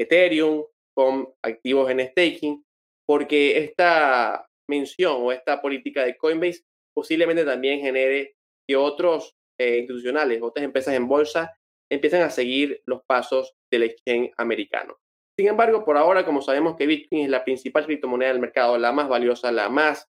[0.00, 0.64] Ethereum,
[0.96, 2.64] con activos en staking,
[3.06, 6.64] porque esta mención o esta política de Coinbase
[6.96, 11.58] posiblemente también genere que otros eh, institucionales, otras empresas en bolsa,
[11.90, 14.96] empiezan a seguir los pasos del exchange americano.
[15.38, 18.92] Sin embargo, por ahora, como sabemos que Bitcoin es la principal criptomoneda del mercado, la
[18.92, 20.08] más valiosa, la más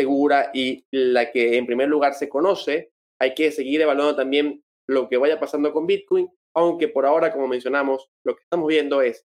[0.00, 5.08] segura y la que en primer lugar se conoce, hay que seguir evaluando también lo
[5.08, 9.26] que vaya pasando con Bitcoin, aunque por ahora, como mencionamos, lo que estamos viendo es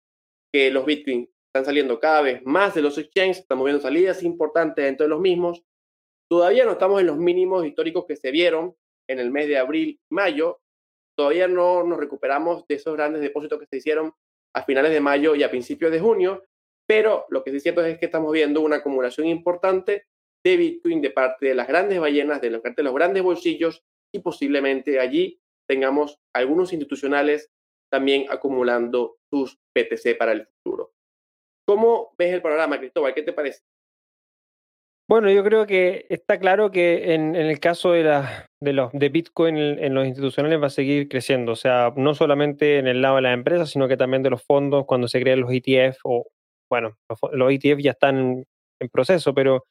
[0.53, 4.85] que los Bitcoin están saliendo cada vez más de los exchanges, estamos viendo salidas importantes
[4.85, 5.63] dentro de los mismos.
[6.29, 8.75] Todavía no estamos en los mínimos históricos que se vieron
[9.09, 10.61] en el mes de abril, mayo.
[11.17, 14.13] Todavía no nos recuperamos de esos grandes depósitos que se hicieron
[14.53, 16.43] a finales de mayo y a principios de junio,
[16.87, 20.05] pero lo que sí es cierto es que estamos viendo una acumulación importante
[20.43, 24.99] de Bitcoin de parte de las grandes ballenas, de, de los grandes bolsillos y posiblemente
[24.99, 27.51] allí tengamos algunos institucionales
[27.91, 30.91] también acumulando sus BTC para el futuro.
[31.67, 33.13] ¿Cómo ves el panorama, Cristóbal?
[33.13, 33.61] ¿Qué te parece?
[35.09, 39.09] Bueno, yo creo que está claro que en, el caso de, la, de, los, de
[39.09, 41.53] Bitcoin en, los institucionales va a seguir creciendo.
[41.53, 44.43] O sea, no solamente en el lado de las empresas, sino que también de los
[44.43, 46.27] fondos cuando se crean los ETF o,
[46.69, 46.95] bueno,
[47.31, 48.45] los, ETF ya están
[48.79, 49.65] en proceso, pero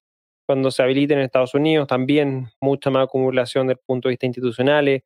[0.49, 4.25] cuando se habiliten en Estados Unidos también mucha más acumulación desde el punto de vista
[4.25, 5.05] institucional.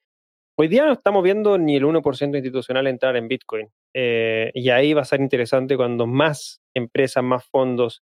[0.56, 3.68] Hoy día no estamos viendo ni el 1% institucional entrar en Bitcoin.
[3.92, 8.04] Eh, y ahí va a ser interesante cuando más empresas, más fondos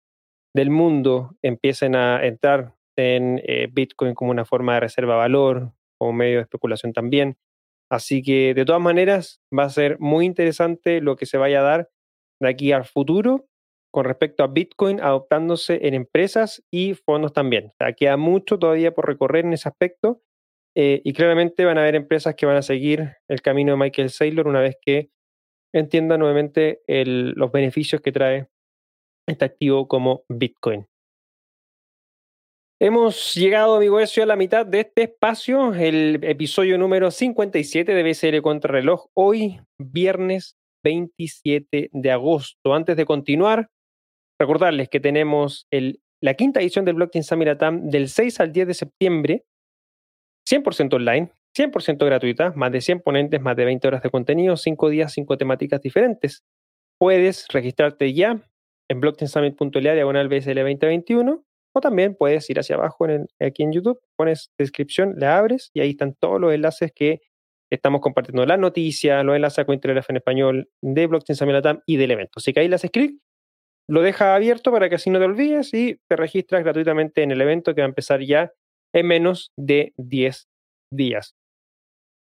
[0.55, 5.73] del mundo empiecen a entrar en eh, Bitcoin como una forma de reserva de valor,
[5.99, 7.37] como medio de especulación también.
[7.91, 11.65] Así que de todas maneras va a ser muy interesante lo que se vaya a
[11.65, 11.91] dar
[12.41, 13.45] de aquí al futuro
[13.97, 17.73] con respecto a Bitcoin adoptándose en empresas y fondos también.
[17.97, 20.21] Queda mucho todavía por recorrer en ese aspecto
[20.77, 24.11] eh, y claramente van a haber empresas que van a seguir el camino de Michael
[24.11, 25.09] Saylor una vez que
[25.75, 28.49] entiendan nuevamente los beneficios que trae
[29.27, 30.87] este activo como Bitcoin.
[32.79, 38.03] Hemos llegado, amigo Ezio, a la mitad de este espacio, el episodio número 57 de
[38.03, 42.75] BCL Contrarreloj, hoy viernes 27 de agosto.
[42.75, 43.71] Antes de continuar,
[44.39, 48.69] recordarles que tenemos el, la quinta edición del Blockchain Summit Latam del 6 al 10
[48.69, 49.45] de septiembre,
[50.49, 54.91] 100% online, 100% gratuita, más de 100 ponentes, más de 20 horas de contenido, 5
[54.91, 56.45] días, 5 temáticas diferentes.
[56.99, 58.43] Puedes registrarte ya
[58.89, 61.45] en blockchainsummit.la diagonal BSL 2021
[61.75, 65.81] o también puedes ir hacia abajo en aquí en YouTube, pones descripción, la abres y
[65.81, 67.21] ahí están todos los enlaces que
[67.71, 71.97] estamos compartiendo, las noticias, los enlaces a Cointelegraph en español de Blockchain Summit Latam y
[71.97, 72.33] del evento.
[72.37, 73.21] Así que ahí le haces clic,
[73.89, 77.41] lo deja abierto para que así no te olvides y te registras gratuitamente en el
[77.41, 78.53] evento que va a empezar ya
[78.93, 80.49] en menos de 10
[80.93, 81.35] días.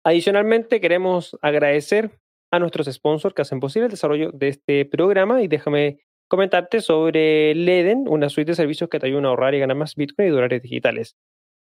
[0.05, 2.19] Adicionalmente, queremos agradecer
[2.51, 7.55] a nuestros sponsors que hacen posible el desarrollo de este programa y déjame comentarte sobre
[7.55, 10.31] Leden, una suite de servicios que te ayudan a ahorrar y ganar más Bitcoin y
[10.31, 11.17] dólares digitales.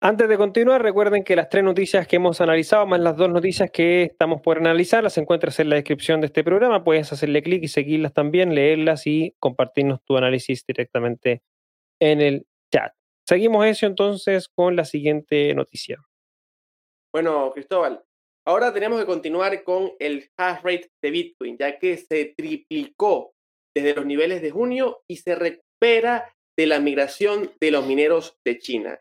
[0.00, 3.68] Antes de continuar, recuerden que las tres noticias que hemos analizado, más las dos noticias
[3.72, 6.84] que estamos por analizar, las encuentras en la descripción de este programa.
[6.84, 11.42] Puedes hacerle clic y seguirlas también, leerlas y compartirnos tu análisis directamente
[12.00, 12.92] en el chat.
[13.26, 15.98] Seguimos eso entonces con la siguiente noticia.
[17.12, 18.04] Bueno, Cristóbal,
[18.48, 23.34] ahora tenemos que continuar con el hash rate de Bitcoin, ya que se triplicó
[23.76, 28.58] desde los niveles de junio y se recupera de la migración de los mineros de
[28.58, 28.98] China.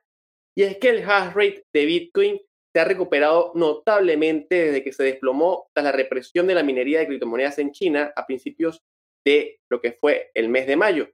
[0.53, 2.41] Y es que el hash rate de Bitcoin
[2.75, 7.07] se ha recuperado notablemente desde que se desplomó tras la represión de la minería de
[7.07, 8.81] criptomonedas en China a principios
[9.25, 11.09] de lo que fue el mes de mayo.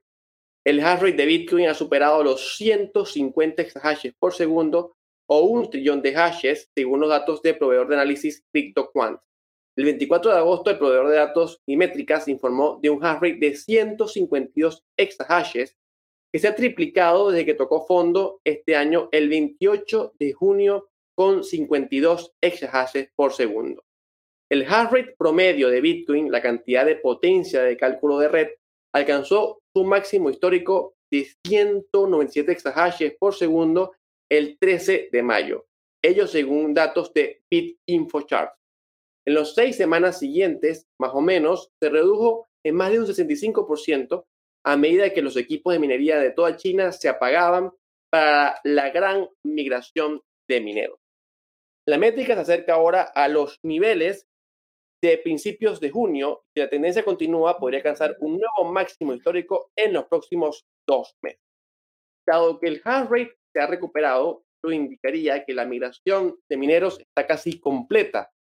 [0.66, 4.96] El hash rate de Bitcoin ha superado los 150 exahashes por segundo
[5.26, 9.18] o un trillón de hashes, según los datos del proveedor de análisis CryptoQuant.
[9.76, 13.38] El 24 de agosto, el proveedor de datos y métricas informó de un hash rate
[13.40, 15.76] de 152 exahashes
[16.32, 21.42] que se ha triplicado desde que tocó fondo este año el 28 de junio con
[21.42, 23.84] 52 exahashes por segundo.
[24.50, 28.48] El hash rate promedio de Bitcoin, la cantidad de potencia de cálculo de red,
[28.92, 33.92] alcanzó su máximo histórico de 197 exahashes por segundo
[34.36, 35.66] el 13 de mayo.
[36.02, 38.54] Ello según datos de BitInfoChart.
[39.26, 44.24] En las seis semanas siguientes, más o menos, se redujo en más de un 65%
[44.66, 47.70] a medida que los equipos de minería de toda China se apagaban
[48.10, 50.98] para la gran migración de mineros.
[51.86, 54.26] La métrica se acerca ahora a los niveles
[55.02, 59.92] de principios de junio y la tendencia continúa, podría alcanzar un nuevo máximo histórico en
[59.92, 61.42] los próximos dos meses.
[62.26, 66.98] Dado que el hash rate se ha recuperado, eso indicaría que la migración de mineros
[66.98, 68.32] está casi completa,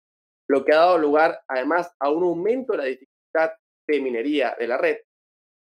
[0.48, 3.52] lo que ha dado lugar además a un aumento de la dificultad
[3.88, 4.98] de minería de la red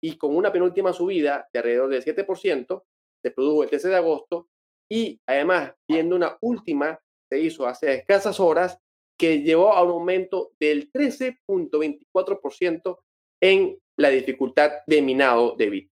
[0.02, 2.82] y con una penúltima subida de alrededor del 7%,
[3.22, 4.48] se produjo el 13 de agosto
[4.90, 8.78] y además viendo una última se hizo hace escasas horas
[9.18, 12.98] que llevó a un aumento del 13.24%
[13.42, 15.90] en la dificultad de minado de Bitcoin.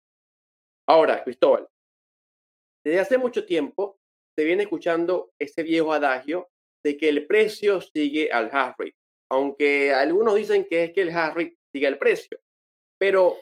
[0.89, 1.69] Ahora, Cristóbal,
[2.83, 3.97] desde hace mucho tiempo
[4.37, 6.49] se viene escuchando ese viejo adagio
[6.83, 8.95] de que el precio sigue al hash rate,
[9.29, 12.39] aunque algunos dicen que es que el hash rate sigue al precio.
[12.99, 13.35] Pero,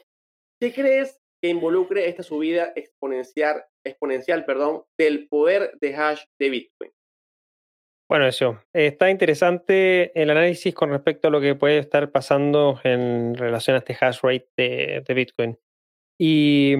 [0.60, 6.92] ¿qué crees que involucre esta subida exponencial, exponencial perdón, del poder de hash de Bitcoin?
[8.10, 8.60] Bueno, eso.
[8.74, 13.78] Está interesante el análisis con respecto a lo que puede estar pasando en relación a
[13.78, 15.56] este hash rate de, Bitcoin.
[16.18, 16.74] Y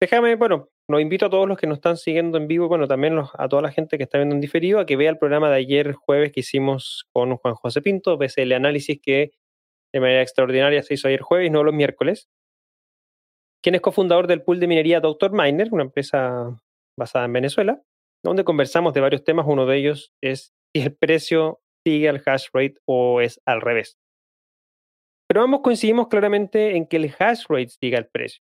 [0.00, 3.18] déjame, bueno, los invito a todos los que nos están siguiendo en vivo, bueno, también
[3.18, 5.56] a toda la gente que está viendo en diferido, a que vea el programa de
[5.56, 9.32] ayer jueves que hicimos con Juan José Pinto, el análisis que
[9.92, 12.28] de manera extraordinaria se hizo ayer jueves, no los miércoles.
[13.62, 15.32] Quien es cofundador del pool de minería Dr.
[15.32, 16.60] Miner, una empresa
[16.96, 17.82] basada en Venezuela,
[18.22, 19.46] donde conversamos de varios temas.
[19.48, 23.98] Uno de ellos es si el precio sigue al hash rate o es al revés.
[25.28, 28.42] Pero ambos coincidimos claramente en que el hash rate sigue al precio.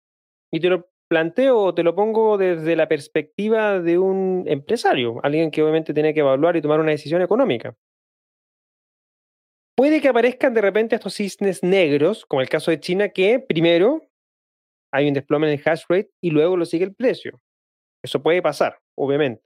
[0.52, 5.62] Y te lo planteo, te lo pongo desde la perspectiva de un empresario, alguien que
[5.62, 7.76] obviamente tiene que evaluar y tomar una decisión económica.
[9.76, 14.00] Puede que aparezcan de repente estos cisnes negros, como el caso de China, que primero
[14.90, 17.42] hay un desplome en el hash rate y luego lo sigue el precio.
[18.02, 19.42] Eso puede pasar, obviamente.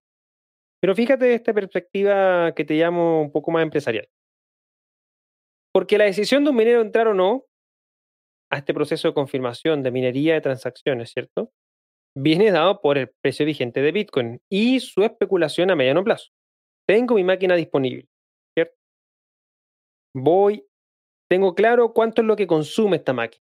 [0.80, 4.08] Pero fíjate esta perspectiva que te llamo un poco más empresarial.
[5.74, 7.45] Porque la decisión de un minero entrar o no
[8.50, 11.50] a este proceso de confirmación de minería de transacciones, ¿cierto?
[12.16, 16.30] Viene dado por el precio vigente de Bitcoin y su especulación a mediano plazo.
[16.88, 18.06] Tengo mi máquina disponible,
[18.56, 18.74] ¿cierto?
[20.14, 20.66] Voy,
[21.30, 23.42] tengo claro cuánto es lo que consume esta máquina.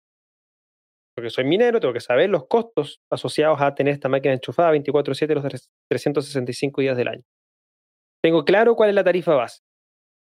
[1.16, 5.34] Porque soy minero, tengo que saber los costos asociados a tener esta máquina enchufada 24/7
[5.34, 5.44] los
[5.88, 7.22] 365 días del año.
[8.22, 9.60] Tengo claro cuál es la tarifa base.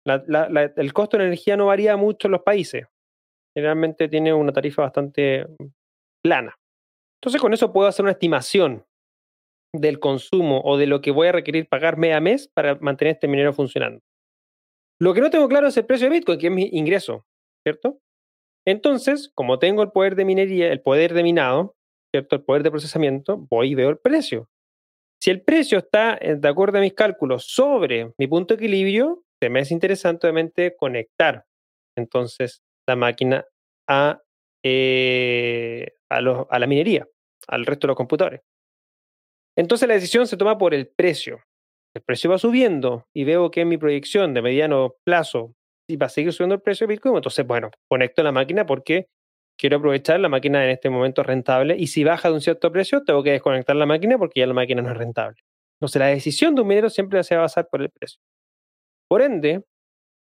[0.06, 2.84] el costo de energía no varía mucho en los países.
[3.56, 5.46] Generalmente tiene una tarifa bastante
[6.22, 6.54] plana.
[7.20, 8.84] Entonces con eso puedo hacer una estimación
[9.72, 13.14] del consumo o de lo que voy a requerir pagar mes a mes para mantener
[13.14, 14.00] este minero funcionando.
[15.00, 17.26] Lo que no tengo claro es el precio de Bitcoin, que es mi ingreso,
[17.66, 17.98] ¿cierto?
[18.66, 21.74] Entonces, como tengo el poder de minería, el poder de minado,
[22.12, 22.36] ¿cierto?
[22.36, 24.48] El poder de procesamiento, voy y veo el precio.
[25.20, 29.24] Si el precio está, eh, de acuerdo a mis cálculos, sobre mi punto de equilibrio,
[29.42, 31.44] se me es interesante obviamente conectar
[31.96, 33.44] entonces la máquina
[33.88, 34.20] a,
[34.64, 37.06] eh, a, a la minería,
[37.48, 38.40] al resto de los computadores.
[39.56, 41.40] Entonces la decisión se toma por el precio.
[41.94, 45.54] El precio va subiendo y veo que en mi proyección de mediano plazo
[46.00, 49.08] va a seguir subiendo el precio de Bitcoin, entonces, bueno, conecto la máquina porque
[49.58, 53.04] quiero aprovechar la máquina en este momento rentable y si baja de un cierto precio,
[53.04, 55.36] tengo que desconectar la máquina porque ya la máquina no es rentable.
[55.78, 58.18] Entonces, la decisión de un minero siempre se va a basar por el precio.
[59.08, 59.64] Por ende,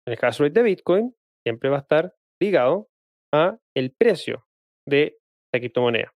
[0.08, 2.89] el hash rate de Bitcoin siempre va a estar ligado
[3.34, 4.46] a el precio
[4.88, 5.18] de
[5.54, 6.12] la criptomoneda.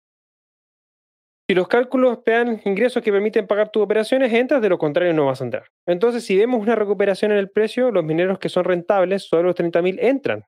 [1.49, 5.13] Si los cálculos te dan ingresos que permiten pagar tus operaciones, entras, de lo contrario
[5.13, 5.67] no vas a entrar.
[5.85, 9.55] Entonces, si vemos una recuperación en el precio, los mineros que son rentables, sobre los
[9.55, 10.45] 30.000, entran.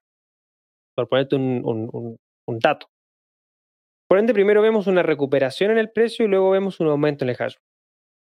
[0.96, 2.18] Por ponerte un,
[2.48, 2.88] dato.
[4.08, 7.30] Por ende, primero vemos una recuperación en el precio y luego vemos un aumento en
[7.32, 7.56] el hash.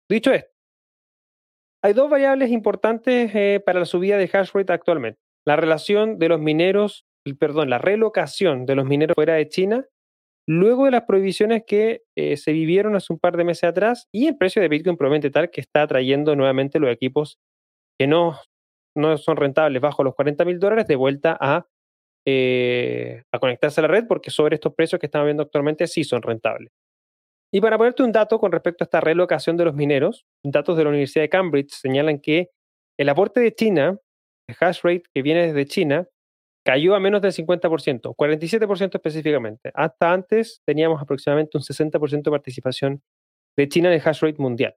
[0.09, 0.51] Dicho esto,
[1.81, 5.19] hay dos variables importantes eh, para la subida de hash rate actualmente.
[5.45, 9.85] La relación de los mineros, perdón, la relocación de los mineros fuera de China
[10.47, 14.27] luego de las prohibiciones que eh, se vivieron hace un par de meses atrás y
[14.27, 17.37] el precio de Bitcoin probablemente tal que está atrayendo nuevamente los equipos
[17.99, 18.39] que no,
[18.95, 21.67] no son rentables bajo los 40 mil dólares de vuelta a,
[22.25, 26.03] eh, a conectarse a la red porque sobre estos precios que estamos viendo actualmente sí
[26.03, 26.71] son rentables.
[27.53, 30.83] Y para ponerte un dato con respecto a esta relocación de los mineros, datos de
[30.83, 32.49] la Universidad de Cambridge señalan que
[32.99, 33.97] el aporte de China,
[34.49, 36.07] el hash rate que viene desde China,
[36.67, 39.71] cayó a menos del 50%, 47% específicamente.
[39.73, 43.01] Hasta antes teníamos aproximadamente un 60% de participación
[43.55, 44.75] de China en el hash rate mundial.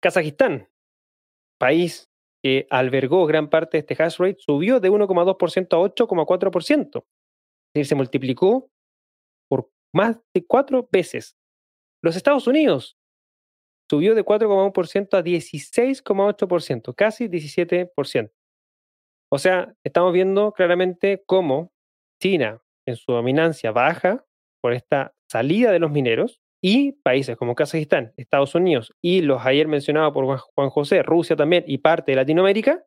[0.00, 0.68] Kazajistán,
[1.58, 2.08] país
[2.40, 6.98] que albergó gran parte de este hash rate, subió de 1,2% a 8,4%.
[6.98, 7.04] Es
[7.74, 8.70] decir, se multiplicó
[9.48, 11.36] por más de cuatro veces.
[12.00, 12.96] Los Estados Unidos
[13.90, 18.30] subió de 4,1% a 16,8%, casi 17%.
[19.32, 21.72] O sea, estamos viendo claramente cómo
[22.20, 24.24] China en su dominancia baja
[24.60, 29.68] por esta salida de los mineros y países como Kazajistán, Estados Unidos y los ayer
[29.68, 32.84] mencionados por Juan José, Rusia también y parte de Latinoamérica,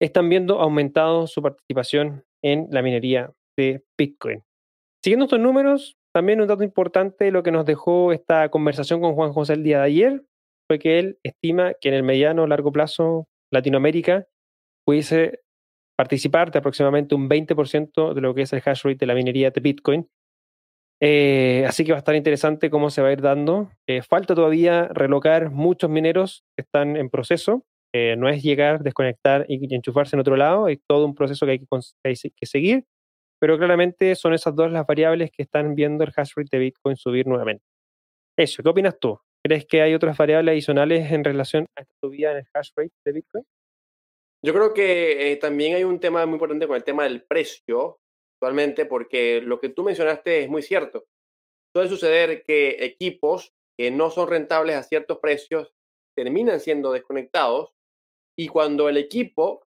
[0.00, 4.42] están viendo aumentado su participación en la minería de Bitcoin.
[5.02, 9.32] Siguiendo estos números, también un dato importante, lo que nos dejó esta conversación con Juan
[9.32, 10.22] José el día de ayer,
[10.66, 14.26] fue que él estima que en el mediano o largo plazo Latinoamérica
[14.84, 15.40] pudiese
[15.96, 19.50] participar de aproximadamente un 20% de lo que es el hash rate de la minería
[19.50, 20.08] de Bitcoin,
[21.00, 23.70] eh, así que va a estar interesante cómo se va a ir dando.
[23.86, 27.64] Eh, falta todavía relocar muchos mineros que están en proceso.
[27.92, 31.52] Eh, no es llegar, desconectar y, enchufarse en otro lado, es todo un proceso que
[31.52, 32.86] hay que, seguir,
[33.38, 36.96] pero claramente son esas dos las variables que están viendo el hash rate de Bitcoin
[36.96, 37.64] subir nuevamente.
[38.36, 39.20] Eso, ¿qué opinas tú?
[39.44, 42.94] ¿Crees que hay otras variables adicionales en relación a esta subida en el hash rate
[43.04, 43.44] de Bitcoin?
[44.44, 47.98] Yo creo que también hay un tema muy importante con el tema del precio
[48.36, 51.06] actualmente, porque lo que tú mencionaste es muy cierto.
[51.72, 55.72] Puede suceder que equipos que no son rentables a ciertos precios
[56.14, 57.72] terminan siendo desconectados
[58.36, 59.66] y cuando el equipo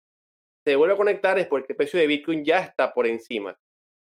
[0.63, 3.59] se vuelve a conectar es porque el precio de Bitcoin ya está por encima.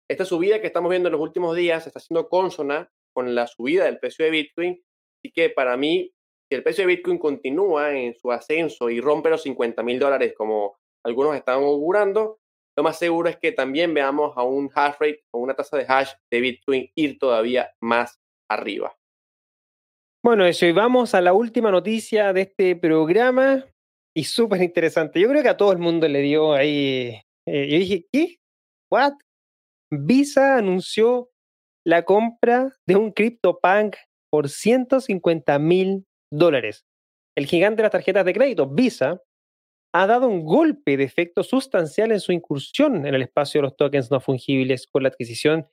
[0.08, 3.86] Esta subida que estamos viendo en los últimos días está siendo consona con la subida
[3.86, 4.84] del precio de Bitcoin,
[5.18, 6.14] así que para mí,
[6.52, 10.34] si el precio de Bitcoin continúa en su ascenso y rompe los 50 mil dólares
[10.36, 12.40] como algunos están augurando,
[12.76, 15.86] lo más seguro es que también veamos a un hash rate o una tasa de
[15.88, 18.94] hash de Bitcoin ir todavía más arriba.
[20.22, 23.64] Bueno, eso, y vamos a la última noticia de este programa
[24.14, 25.20] y súper interesante.
[25.20, 27.18] Yo creo que a todo el mundo le dio ahí.
[27.48, 28.36] Eh, yo dije, ¿qué?
[28.90, 29.14] ¿What?
[29.90, 31.30] Visa anunció
[31.82, 33.96] la compra de un CryptoPunk
[34.30, 36.84] por 150 mil dólares.
[37.36, 39.22] El gigante de las tarjetas de crédito, Visa,
[39.94, 43.76] ha dado un golpe de efecto sustancial en su incursión en el espacio de los
[43.76, 45.66] tokens no fungibles con la adquisición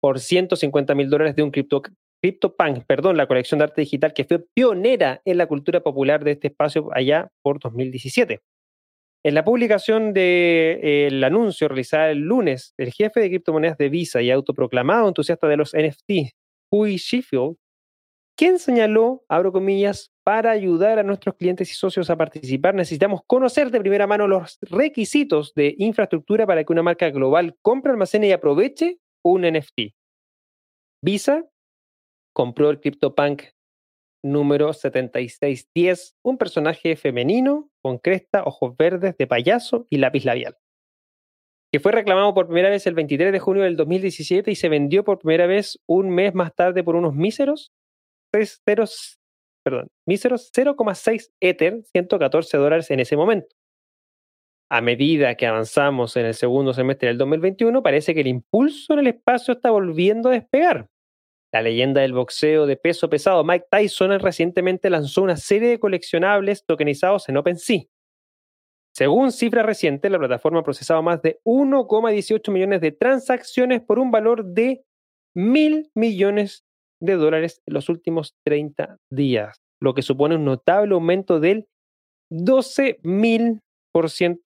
[0.00, 4.44] por 150 mil dólares de un CryptoPunk, perdón, la colección de arte digital que fue
[4.54, 8.40] pionera en la cultura popular de este espacio allá por 2017.
[9.24, 14.32] En la publicación del anuncio realizado el lunes, el jefe de criptomonedas de Visa y
[14.32, 16.34] autoproclamado entusiasta de los NFT,
[16.72, 17.56] Huey Sheffield,
[18.42, 23.70] quien señaló, abro comillas, para ayudar a nuestros clientes y socios a participar, necesitamos conocer
[23.70, 28.32] de primera mano los requisitos de infraestructura para que una marca global compre, almacene y
[28.32, 29.94] aproveche un NFT.
[31.04, 31.44] Visa
[32.34, 33.44] compró el CryptoPunk
[34.24, 40.58] número 7610, un personaje femenino con cresta, ojos verdes, de payaso y lápiz labial,
[41.70, 45.04] que fue reclamado por primera vez el 23 de junio del 2017 y se vendió
[45.04, 47.70] por primera vez un mes más tarde por unos míseros
[50.06, 53.54] míseros 0,6 Ether, 114 dólares en ese momento.
[54.70, 59.00] A medida que avanzamos en el segundo semestre del 2021, parece que el impulso en
[59.00, 60.88] el espacio está volviendo a despegar.
[61.52, 66.64] La leyenda del boxeo de peso pesado Mike Tyson recientemente lanzó una serie de coleccionables
[66.64, 67.82] tokenizados en OpenSea.
[68.94, 74.10] Según cifras recientes, la plataforma ha procesado más de 1,18 millones de transacciones por un
[74.10, 74.82] valor de
[75.34, 76.64] mil millones
[77.02, 81.66] de dólares en los últimos 30 días, lo que supone un notable aumento del
[82.30, 83.60] 12.000%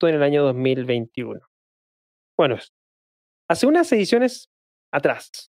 [0.08, 1.40] en el año 2021.
[2.38, 2.56] Bueno,
[3.48, 4.48] hace unas ediciones
[4.92, 5.50] atrás,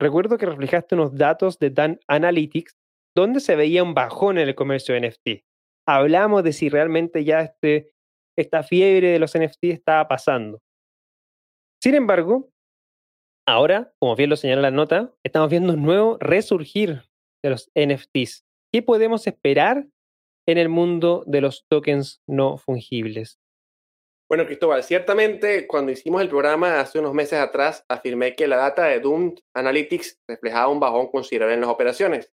[0.00, 2.76] recuerdo que reflejaste unos datos de Dan Analytics
[3.16, 5.44] donde se veía un bajón en el comercio de NFT.
[5.86, 7.90] Hablamos de si realmente ya este,
[8.36, 10.60] esta fiebre de los NFT estaba pasando.
[11.82, 12.50] Sin embargo,
[13.46, 17.02] Ahora, como bien lo señala la nota, estamos viendo un nuevo resurgir
[17.42, 18.46] de los NFTs.
[18.72, 19.86] ¿Qué podemos esperar
[20.46, 23.38] en el mundo de los tokens no fungibles?
[24.30, 28.84] Bueno, Cristóbal, ciertamente cuando hicimos el programa hace unos meses atrás, afirmé que la data
[28.84, 32.32] de Doom Analytics reflejaba un bajón considerable en las operaciones.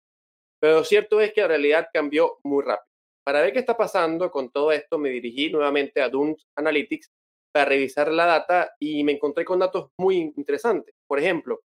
[0.62, 2.86] Pero cierto es que la realidad cambió muy rápido.
[3.26, 7.12] Para ver qué está pasando con todo esto, me dirigí nuevamente a Doom Analytics
[7.54, 10.96] para revisar la data y me encontré con datos muy interesantes.
[11.08, 11.62] Por ejemplo,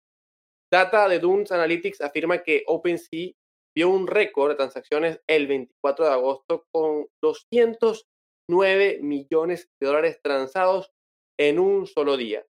[0.72, 3.32] data de Dunes Analytics afirma que OpenSea
[3.76, 10.92] vio un récord de transacciones el 24 de agosto con 209 millones de dólares transados
[11.40, 12.46] en un solo día.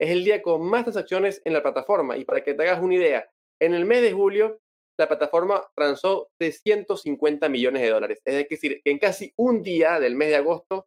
[0.00, 2.94] Es el día con más transacciones en la plataforma y para que te hagas una
[2.94, 3.30] idea,
[3.60, 4.58] en el mes de julio
[4.98, 8.20] la plataforma transó 350 millones de dólares.
[8.24, 10.86] Es decir, en casi un día del mes de agosto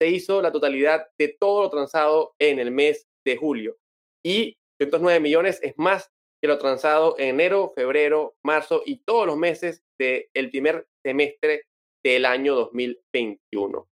[0.00, 3.76] se hizo la totalidad de todo lo transado en el mes de julio.
[4.24, 6.10] Y 109 millones es más
[6.42, 11.62] que lo transado en enero, febrero, marzo y todos los meses del primer semestre
[12.04, 13.88] del año 2021.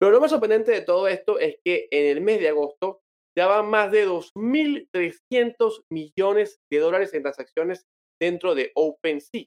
[0.00, 3.02] Pero lo más sorprendente de todo esto es que en el mes de agosto
[3.36, 7.86] ya van más de 2.300 millones de dólares en transacciones
[8.20, 9.46] dentro de OpenSea.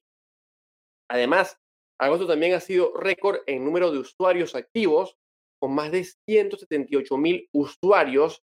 [1.09, 1.57] Además,
[1.99, 5.17] agosto también ha sido récord en número de usuarios activos,
[5.59, 8.41] con más de 178 mil usuarios,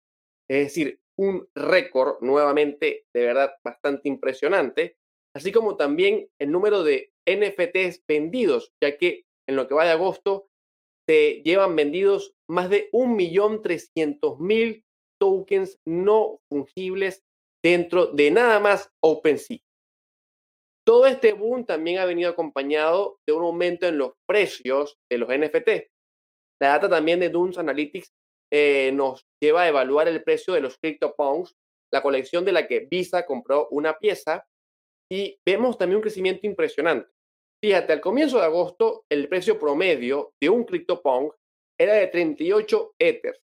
[0.50, 4.96] es decir, un récord nuevamente de verdad bastante impresionante,
[5.36, 9.92] así como también el número de NFTs vendidos, ya que en lo que va de
[9.92, 10.48] agosto
[11.08, 14.84] se llevan vendidos más de 1.300.000
[15.20, 17.24] tokens no fungibles
[17.64, 19.60] dentro de nada más OpenSea.
[20.86, 25.30] Todo este boom también ha venido acompañado de un aumento en los precios de los
[25.30, 25.93] NFT.
[26.62, 28.14] La data también de Dunes Analytics
[28.52, 31.56] eh, nos lleva a evaluar el precio de los CryptoPunks,
[31.92, 34.46] la colección de la que Visa compró una pieza,
[35.12, 37.10] y vemos también un crecimiento impresionante.
[37.64, 41.34] Fíjate, al comienzo de agosto, el precio promedio de un CryptoPunk
[41.80, 43.42] era de 38 Ethers.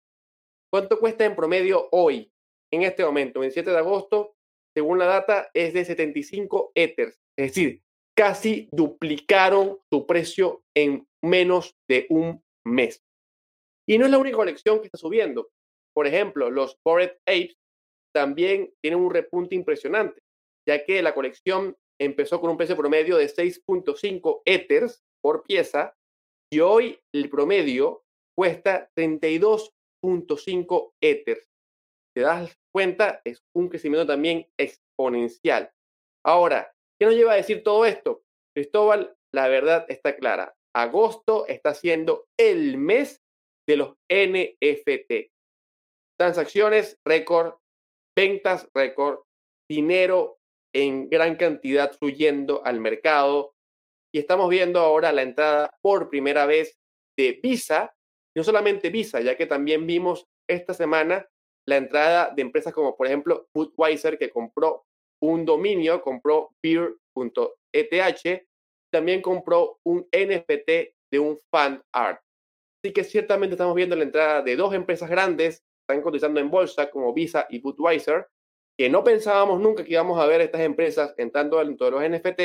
[0.72, 2.32] ¿Cuánto cuesta en promedio hoy,
[2.72, 4.34] en este momento, 27 de agosto?
[4.74, 7.18] Según la data, es de 75 Ethers.
[7.38, 7.82] Es decir,
[8.16, 13.02] casi duplicaron su precio en menos de un mes.
[13.88, 15.48] Y no es la única colección que está subiendo.
[15.94, 17.56] Por ejemplo, los Bored Apes
[18.14, 20.20] también tienen un repunte impresionante,
[20.68, 25.94] ya que la colección empezó con un precio promedio de 6.5 Ethers por pieza
[26.52, 28.04] y hoy el promedio
[28.36, 31.48] cuesta 32.5 Ethers.
[32.14, 35.70] Te das cuenta, es un crecimiento también exponencial.
[36.24, 38.22] Ahora, ¿qué nos lleva a decir todo esto?
[38.54, 40.55] Cristóbal, la verdad está clara.
[40.76, 43.22] Agosto está siendo el mes
[43.66, 45.32] de los NFT.
[46.18, 47.54] Transacciones récord,
[48.14, 49.20] ventas récord,
[49.70, 50.36] dinero
[50.74, 53.54] en gran cantidad fluyendo al mercado.
[54.14, 56.76] Y estamos viendo ahora la entrada por primera vez
[57.18, 57.94] de Visa,
[58.36, 61.26] no solamente Visa, ya que también vimos esta semana
[61.66, 64.84] la entrada de empresas como por ejemplo Budweiser que compró
[65.22, 68.46] un dominio, compró beer.eth,
[68.92, 70.70] también compró un NFT
[71.10, 72.20] de un fan art.
[72.82, 76.90] Así que ciertamente estamos viendo la entrada de dos empresas grandes, están cotizando en bolsa
[76.90, 78.26] como Visa y Budweiser,
[78.78, 82.40] que no pensábamos nunca que íbamos a ver estas empresas entrando dentro de los NFT,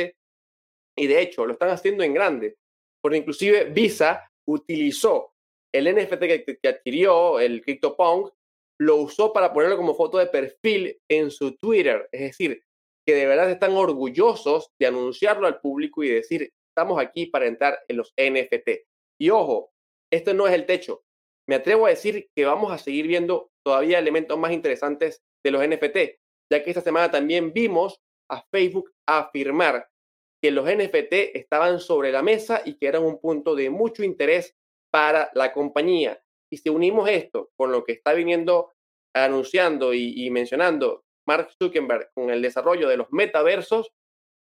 [0.96, 2.56] y de hecho lo están haciendo en grande,
[3.00, 5.32] porque inclusive Visa utilizó
[5.74, 6.20] el NFT
[6.60, 8.32] que, adquirió, el CryptoPunk,
[8.80, 12.62] lo usó para ponerlo como foto de perfil en su Twitter, es decir,
[13.06, 17.78] que de verdad están orgullosos de anunciarlo al público y decir, estamos aquí para entrar
[17.88, 18.86] en los NFT.
[19.20, 19.72] Y ojo,
[20.10, 21.04] esto no es el techo.
[21.48, 25.66] Me atrevo a decir que vamos a seguir viendo todavía elementos más interesantes de los
[25.66, 26.22] NFT
[26.52, 27.98] ya que esta semana también vimos
[28.30, 29.88] a Facebook afirmar
[30.42, 34.54] que los NFT estaban sobre la mesa y que eran un punto de mucho interés
[34.90, 36.22] para la compañía.
[36.50, 38.72] Y si unimos esto con lo que está viniendo
[39.14, 43.92] anunciando y, mencionando Mark Zuckerberg con el desarrollo de los metaversos,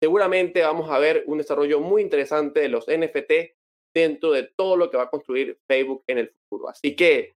[0.01, 3.33] seguramente vamos a ver un desarrollo muy interesante de los NFT
[3.95, 6.69] dentro de todo lo que va a construir Facebook en el futuro.
[6.69, 7.35] Así que,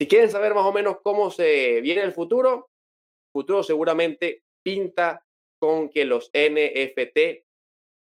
[0.00, 2.70] si quieren saber más o menos cómo se viene el futuro,
[3.32, 5.24] futuro seguramente pinta
[5.60, 7.44] con que los NFT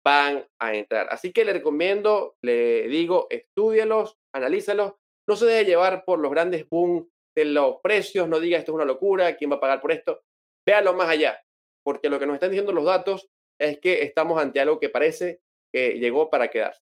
[0.04, 1.08] van a entrar.
[1.10, 4.94] Así que le recomiendo, le digo, estudialos, analízalos.
[5.28, 8.76] No se deje llevar por los grandes boom de los precios, no diga esto es
[8.76, 10.22] una locura, ¿quién va a pagar por esto?
[10.66, 11.40] Véalo más allá,
[11.82, 15.40] porque lo que nos están diciendo los datos es que estamos ante algo que parece
[15.72, 16.80] que llegó para quedarse.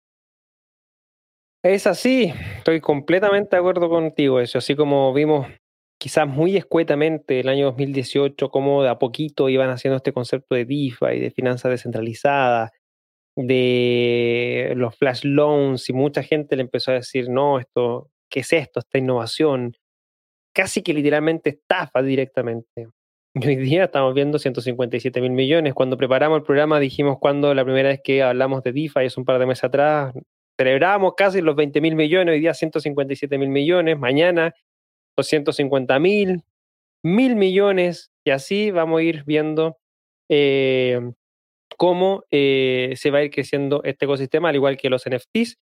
[1.64, 5.46] Es así, estoy completamente de acuerdo contigo, eso, así como vimos
[5.96, 10.64] quizás muy escuetamente el año 2018, cómo de a poquito iban haciendo este concepto de
[10.64, 12.72] DeFi, de finanzas descentralizadas,
[13.36, 18.52] de los flash loans, y mucha gente le empezó a decir, no, esto, ¿qué es
[18.52, 18.80] esto?
[18.80, 19.76] Esta innovación,
[20.52, 22.88] casi que literalmente estafa directamente.
[23.46, 25.72] Hoy día estamos viendo 157 mil millones.
[25.72, 29.24] Cuando preparamos el programa dijimos cuando la primera vez que hablamos de DeFi, es un
[29.24, 30.14] par de meses atrás,
[30.58, 34.54] celebramos casi los 20 mil millones, hoy día 157 mil millones, mañana
[35.16, 36.42] 250 mil,
[37.02, 39.78] mil millones, y así vamos a ir viendo
[40.30, 41.00] eh,
[41.78, 45.56] cómo eh, se va a ir creciendo este ecosistema, al igual que los NFTs,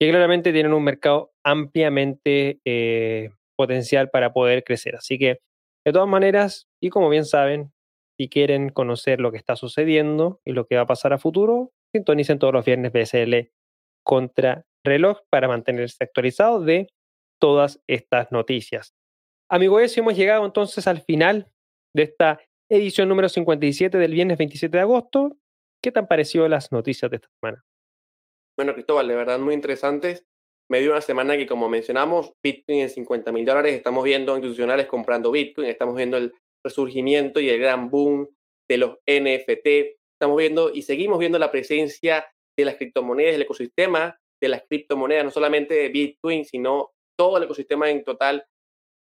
[0.00, 4.96] que claramente tienen un mercado ampliamente eh, potencial para poder crecer.
[4.96, 5.40] Así que,
[5.84, 7.72] de todas maneras, y como bien saben,
[8.18, 11.72] Si quieren conocer lo que está sucediendo y lo que va a pasar a futuro,
[11.92, 13.50] sintonicen todos los viernes BSL
[14.04, 16.88] contra reloj para mantenerse actualizados de
[17.40, 18.94] todas estas noticias.
[19.50, 21.50] Amigos, hemos llegado entonces al final
[21.94, 25.36] de esta edición número 57 del viernes 27 de agosto.
[25.82, 27.64] ¿Qué te han parecido las noticias de esta semana?
[28.56, 30.24] Bueno, Cristóbal, de verdad muy interesantes.
[30.70, 33.74] Me dio una semana que, como mencionamos, Bitcoin en 50 mil dólares.
[33.74, 36.32] Estamos viendo institucionales comprando Bitcoin, estamos viendo el
[36.64, 38.28] resurgimiento y el gran boom
[38.70, 39.66] de los NFT.
[40.14, 45.24] Estamos viendo y seguimos viendo la presencia de las criptomonedas, el ecosistema de las criptomonedas,
[45.24, 48.44] no solamente de Bitcoin, sino todo el ecosistema en total,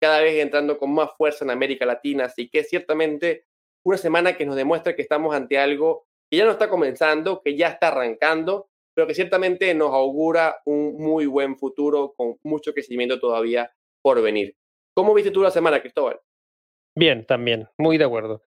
[0.00, 2.24] cada vez entrando con más fuerza en América Latina.
[2.24, 3.44] Así que ciertamente
[3.84, 7.56] una semana que nos demuestra que estamos ante algo que ya no está comenzando, que
[7.56, 8.67] ya está arrancando,
[8.98, 13.70] pero que ciertamente nos augura un muy buen futuro con mucho crecimiento todavía
[14.02, 14.56] por venir.
[14.92, 16.18] ¿Cómo viste tú la semana, Cristóbal?
[16.96, 18.42] Bien, también, muy de acuerdo.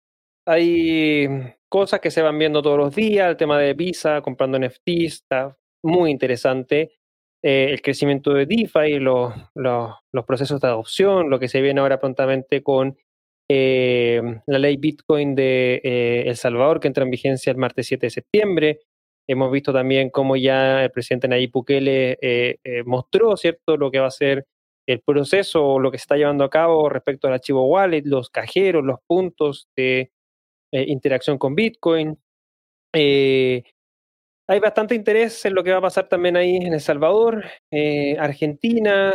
[0.45, 1.27] Hay
[1.67, 5.57] cosas que se van viendo todos los días, el tema de Visa, comprando NFTs, está
[5.83, 6.97] muy interesante.
[7.43, 11.99] Eh, el crecimiento de DeFi, los, los, procesos de adopción, lo que se viene ahora
[11.99, 12.97] prontamente con
[13.49, 18.05] eh, la ley Bitcoin de eh, El Salvador, que entra en vigencia el martes 7
[18.05, 18.79] de septiembre.
[19.27, 24.11] Hemos visto también cómo ya el presidente Nayib Bukele mostró, ¿cierto?, lo que va a
[24.11, 24.45] ser
[24.87, 28.29] el proceso o lo que se está llevando a cabo respecto al archivo wallet, los
[28.29, 30.11] cajeros, los puntos de
[30.71, 32.17] eh, interacción con Bitcoin.
[32.93, 33.63] Eh,
[34.49, 38.15] hay bastante interés en lo que va a pasar también ahí en El Salvador, eh,
[38.17, 39.13] Argentina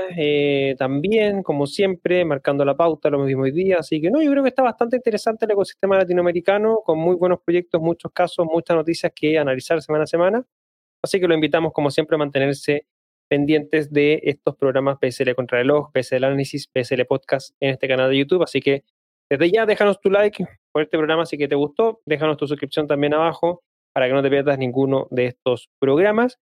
[0.77, 3.79] también, como siempre, marcando la pauta lo mismo hoy día.
[3.79, 7.41] Así que no, yo creo que está bastante interesante el ecosistema latinoamericano, con muy buenos
[7.43, 10.47] proyectos, muchos casos, muchas noticias que analizar semana a semana.
[11.03, 12.87] Así que lo invitamos, como siempre, a mantenerse
[13.29, 18.43] pendientes de estos programas PSL Contrarreloj, PSL Análisis, PSL Podcast en este canal de YouTube.
[18.43, 18.85] Así que
[19.31, 22.87] desde ya déjanos tu like por este programa si que te gustó, déjanos tu suscripción
[22.87, 23.63] también abajo
[23.95, 26.39] para que no te pierdas ninguno de estos programas.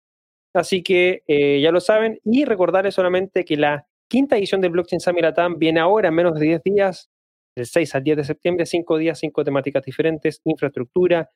[0.53, 4.99] Así que eh, ya lo saben y recordarles solamente que la quinta edición del Blockchain
[4.99, 7.09] Summit Latam viene ahora en menos de 10 días,
[7.55, 11.29] del 6 al 10 de septiembre, 5 días, 5 temáticas diferentes, infraestructura,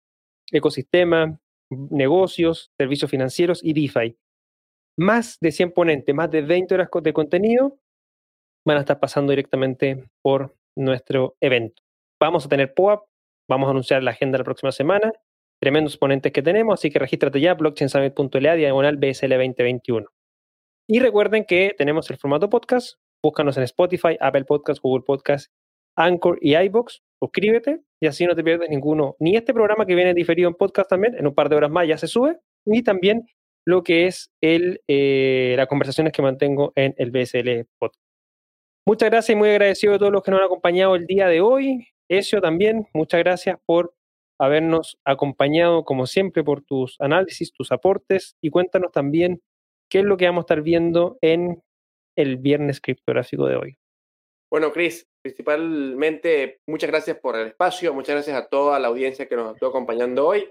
[0.52, 1.40] ecosistema,
[1.70, 4.18] negocios, servicios financieros y DeFi
[4.98, 7.78] más de 100 ponentes, más de 20 horas de contenido
[8.66, 11.82] van a estar pasando directamente por nuestro evento.
[12.22, 13.06] Vamos a tener POAP,
[13.50, 15.12] vamos a anunciar la agenda la próxima semana,
[15.64, 20.06] tremendos ponentes que tenemos, así que regístrate ya, blockchainsummit.la, diagonal BSL 2021.
[20.90, 25.54] Y recuerden que tenemos el formato podcast, búscanos en Spotify, Apple Podcast, Google Podcast,
[25.96, 30.14] Anchor y iBox, suscríbete y así no te pierdes ninguno, ni este programa que viene
[30.14, 33.26] diferido en podcast también, en un par de horas más ya se sube, ni también
[33.66, 38.04] lo que es el, eh, las conversaciones que mantengo en el BSL Podcast.
[38.86, 41.40] Muchas gracias y muy agradecido a todos los que nos han acompañado el día de
[41.40, 41.88] hoy.
[42.10, 43.94] Ezio también, muchas gracias por
[44.46, 49.42] habernos acompañado como siempre por tus análisis, tus aportes y cuéntanos también
[49.90, 51.62] qué es lo que vamos a estar viendo en
[52.18, 53.78] el viernes criptográfico de hoy.
[54.52, 59.36] Bueno, Chris, principalmente muchas gracias por el espacio, muchas gracias a toda la audiencia que
[59.36, 60.48] nos estuvo acompañando hoy.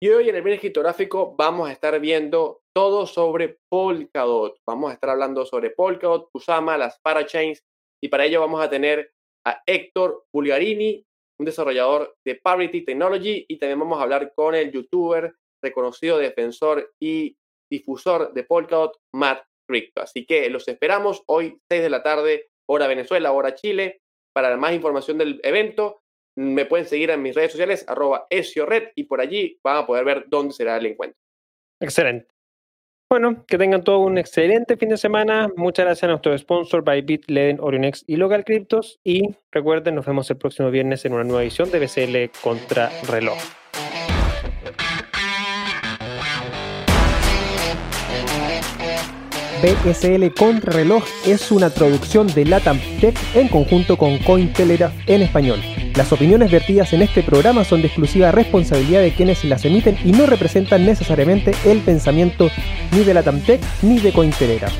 [0.00, 4.60] Y hoy en el Viernes Criptográfico vamos a estar viendo todo sobre Polkadot.
[4.64, 7.64] Vamos a estar hablando sobre Polkadot, Kusama, las parachains.
[8.00, 9.12] Y para ello vamos a tener
[9.44, 11.04] a Héctor Bulgarini,
[11.38, 13.44] un desarrollador de Parity Technology.
[13.48, 17.36] Y también vamos a hablar con el youtuber reconocido defensor y
[17.70, 20.02] difusor de Polkadot, Matt Crypto.
[20.02, 24.00] Así que los esperamos hoy, 6 de la tarde, hora Venezuela, hora Chile.
[24.34, 26.02] Para más información del evento,
[26.36, 30.04] me pueden seguir en mis redes sociales, arroba esiored, y por allí van a poder
[30.04, 31.18] ver dónde será el encuentro.
[31.80, 32.37] Excelente.
[33.10, 35.50] Bueno, que tengan todo un excelente fin de semana.
[35.56, 39.00] Muchas gracias a nuestro sponsor Bybit, Leden, Orionex y Local Cryptos.
[39.02, 43.38] Y recuerden, nos vemos el próximo viernes en una nueva edición de BCL contra reloj.
[49.62, 50.30] BSL
[50.62, 55.60] Reloj es una traducción de Latam Tech en conjunto con Cointelegraph en español.
[55.98, 60.12] Las opiniones vertidas en este programa son de exclusiva responsabilidad de quienes las emiten y
[60.12, 62.52] no representan necesariamente el pensamiento
[62.92, 64.72] ni de Latam Tech ni de Cointelegraph.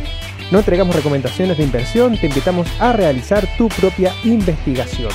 [0.52, 5.10] No entregamos recomendaciones de inversión, te invitamos a realizar tu propia investigación.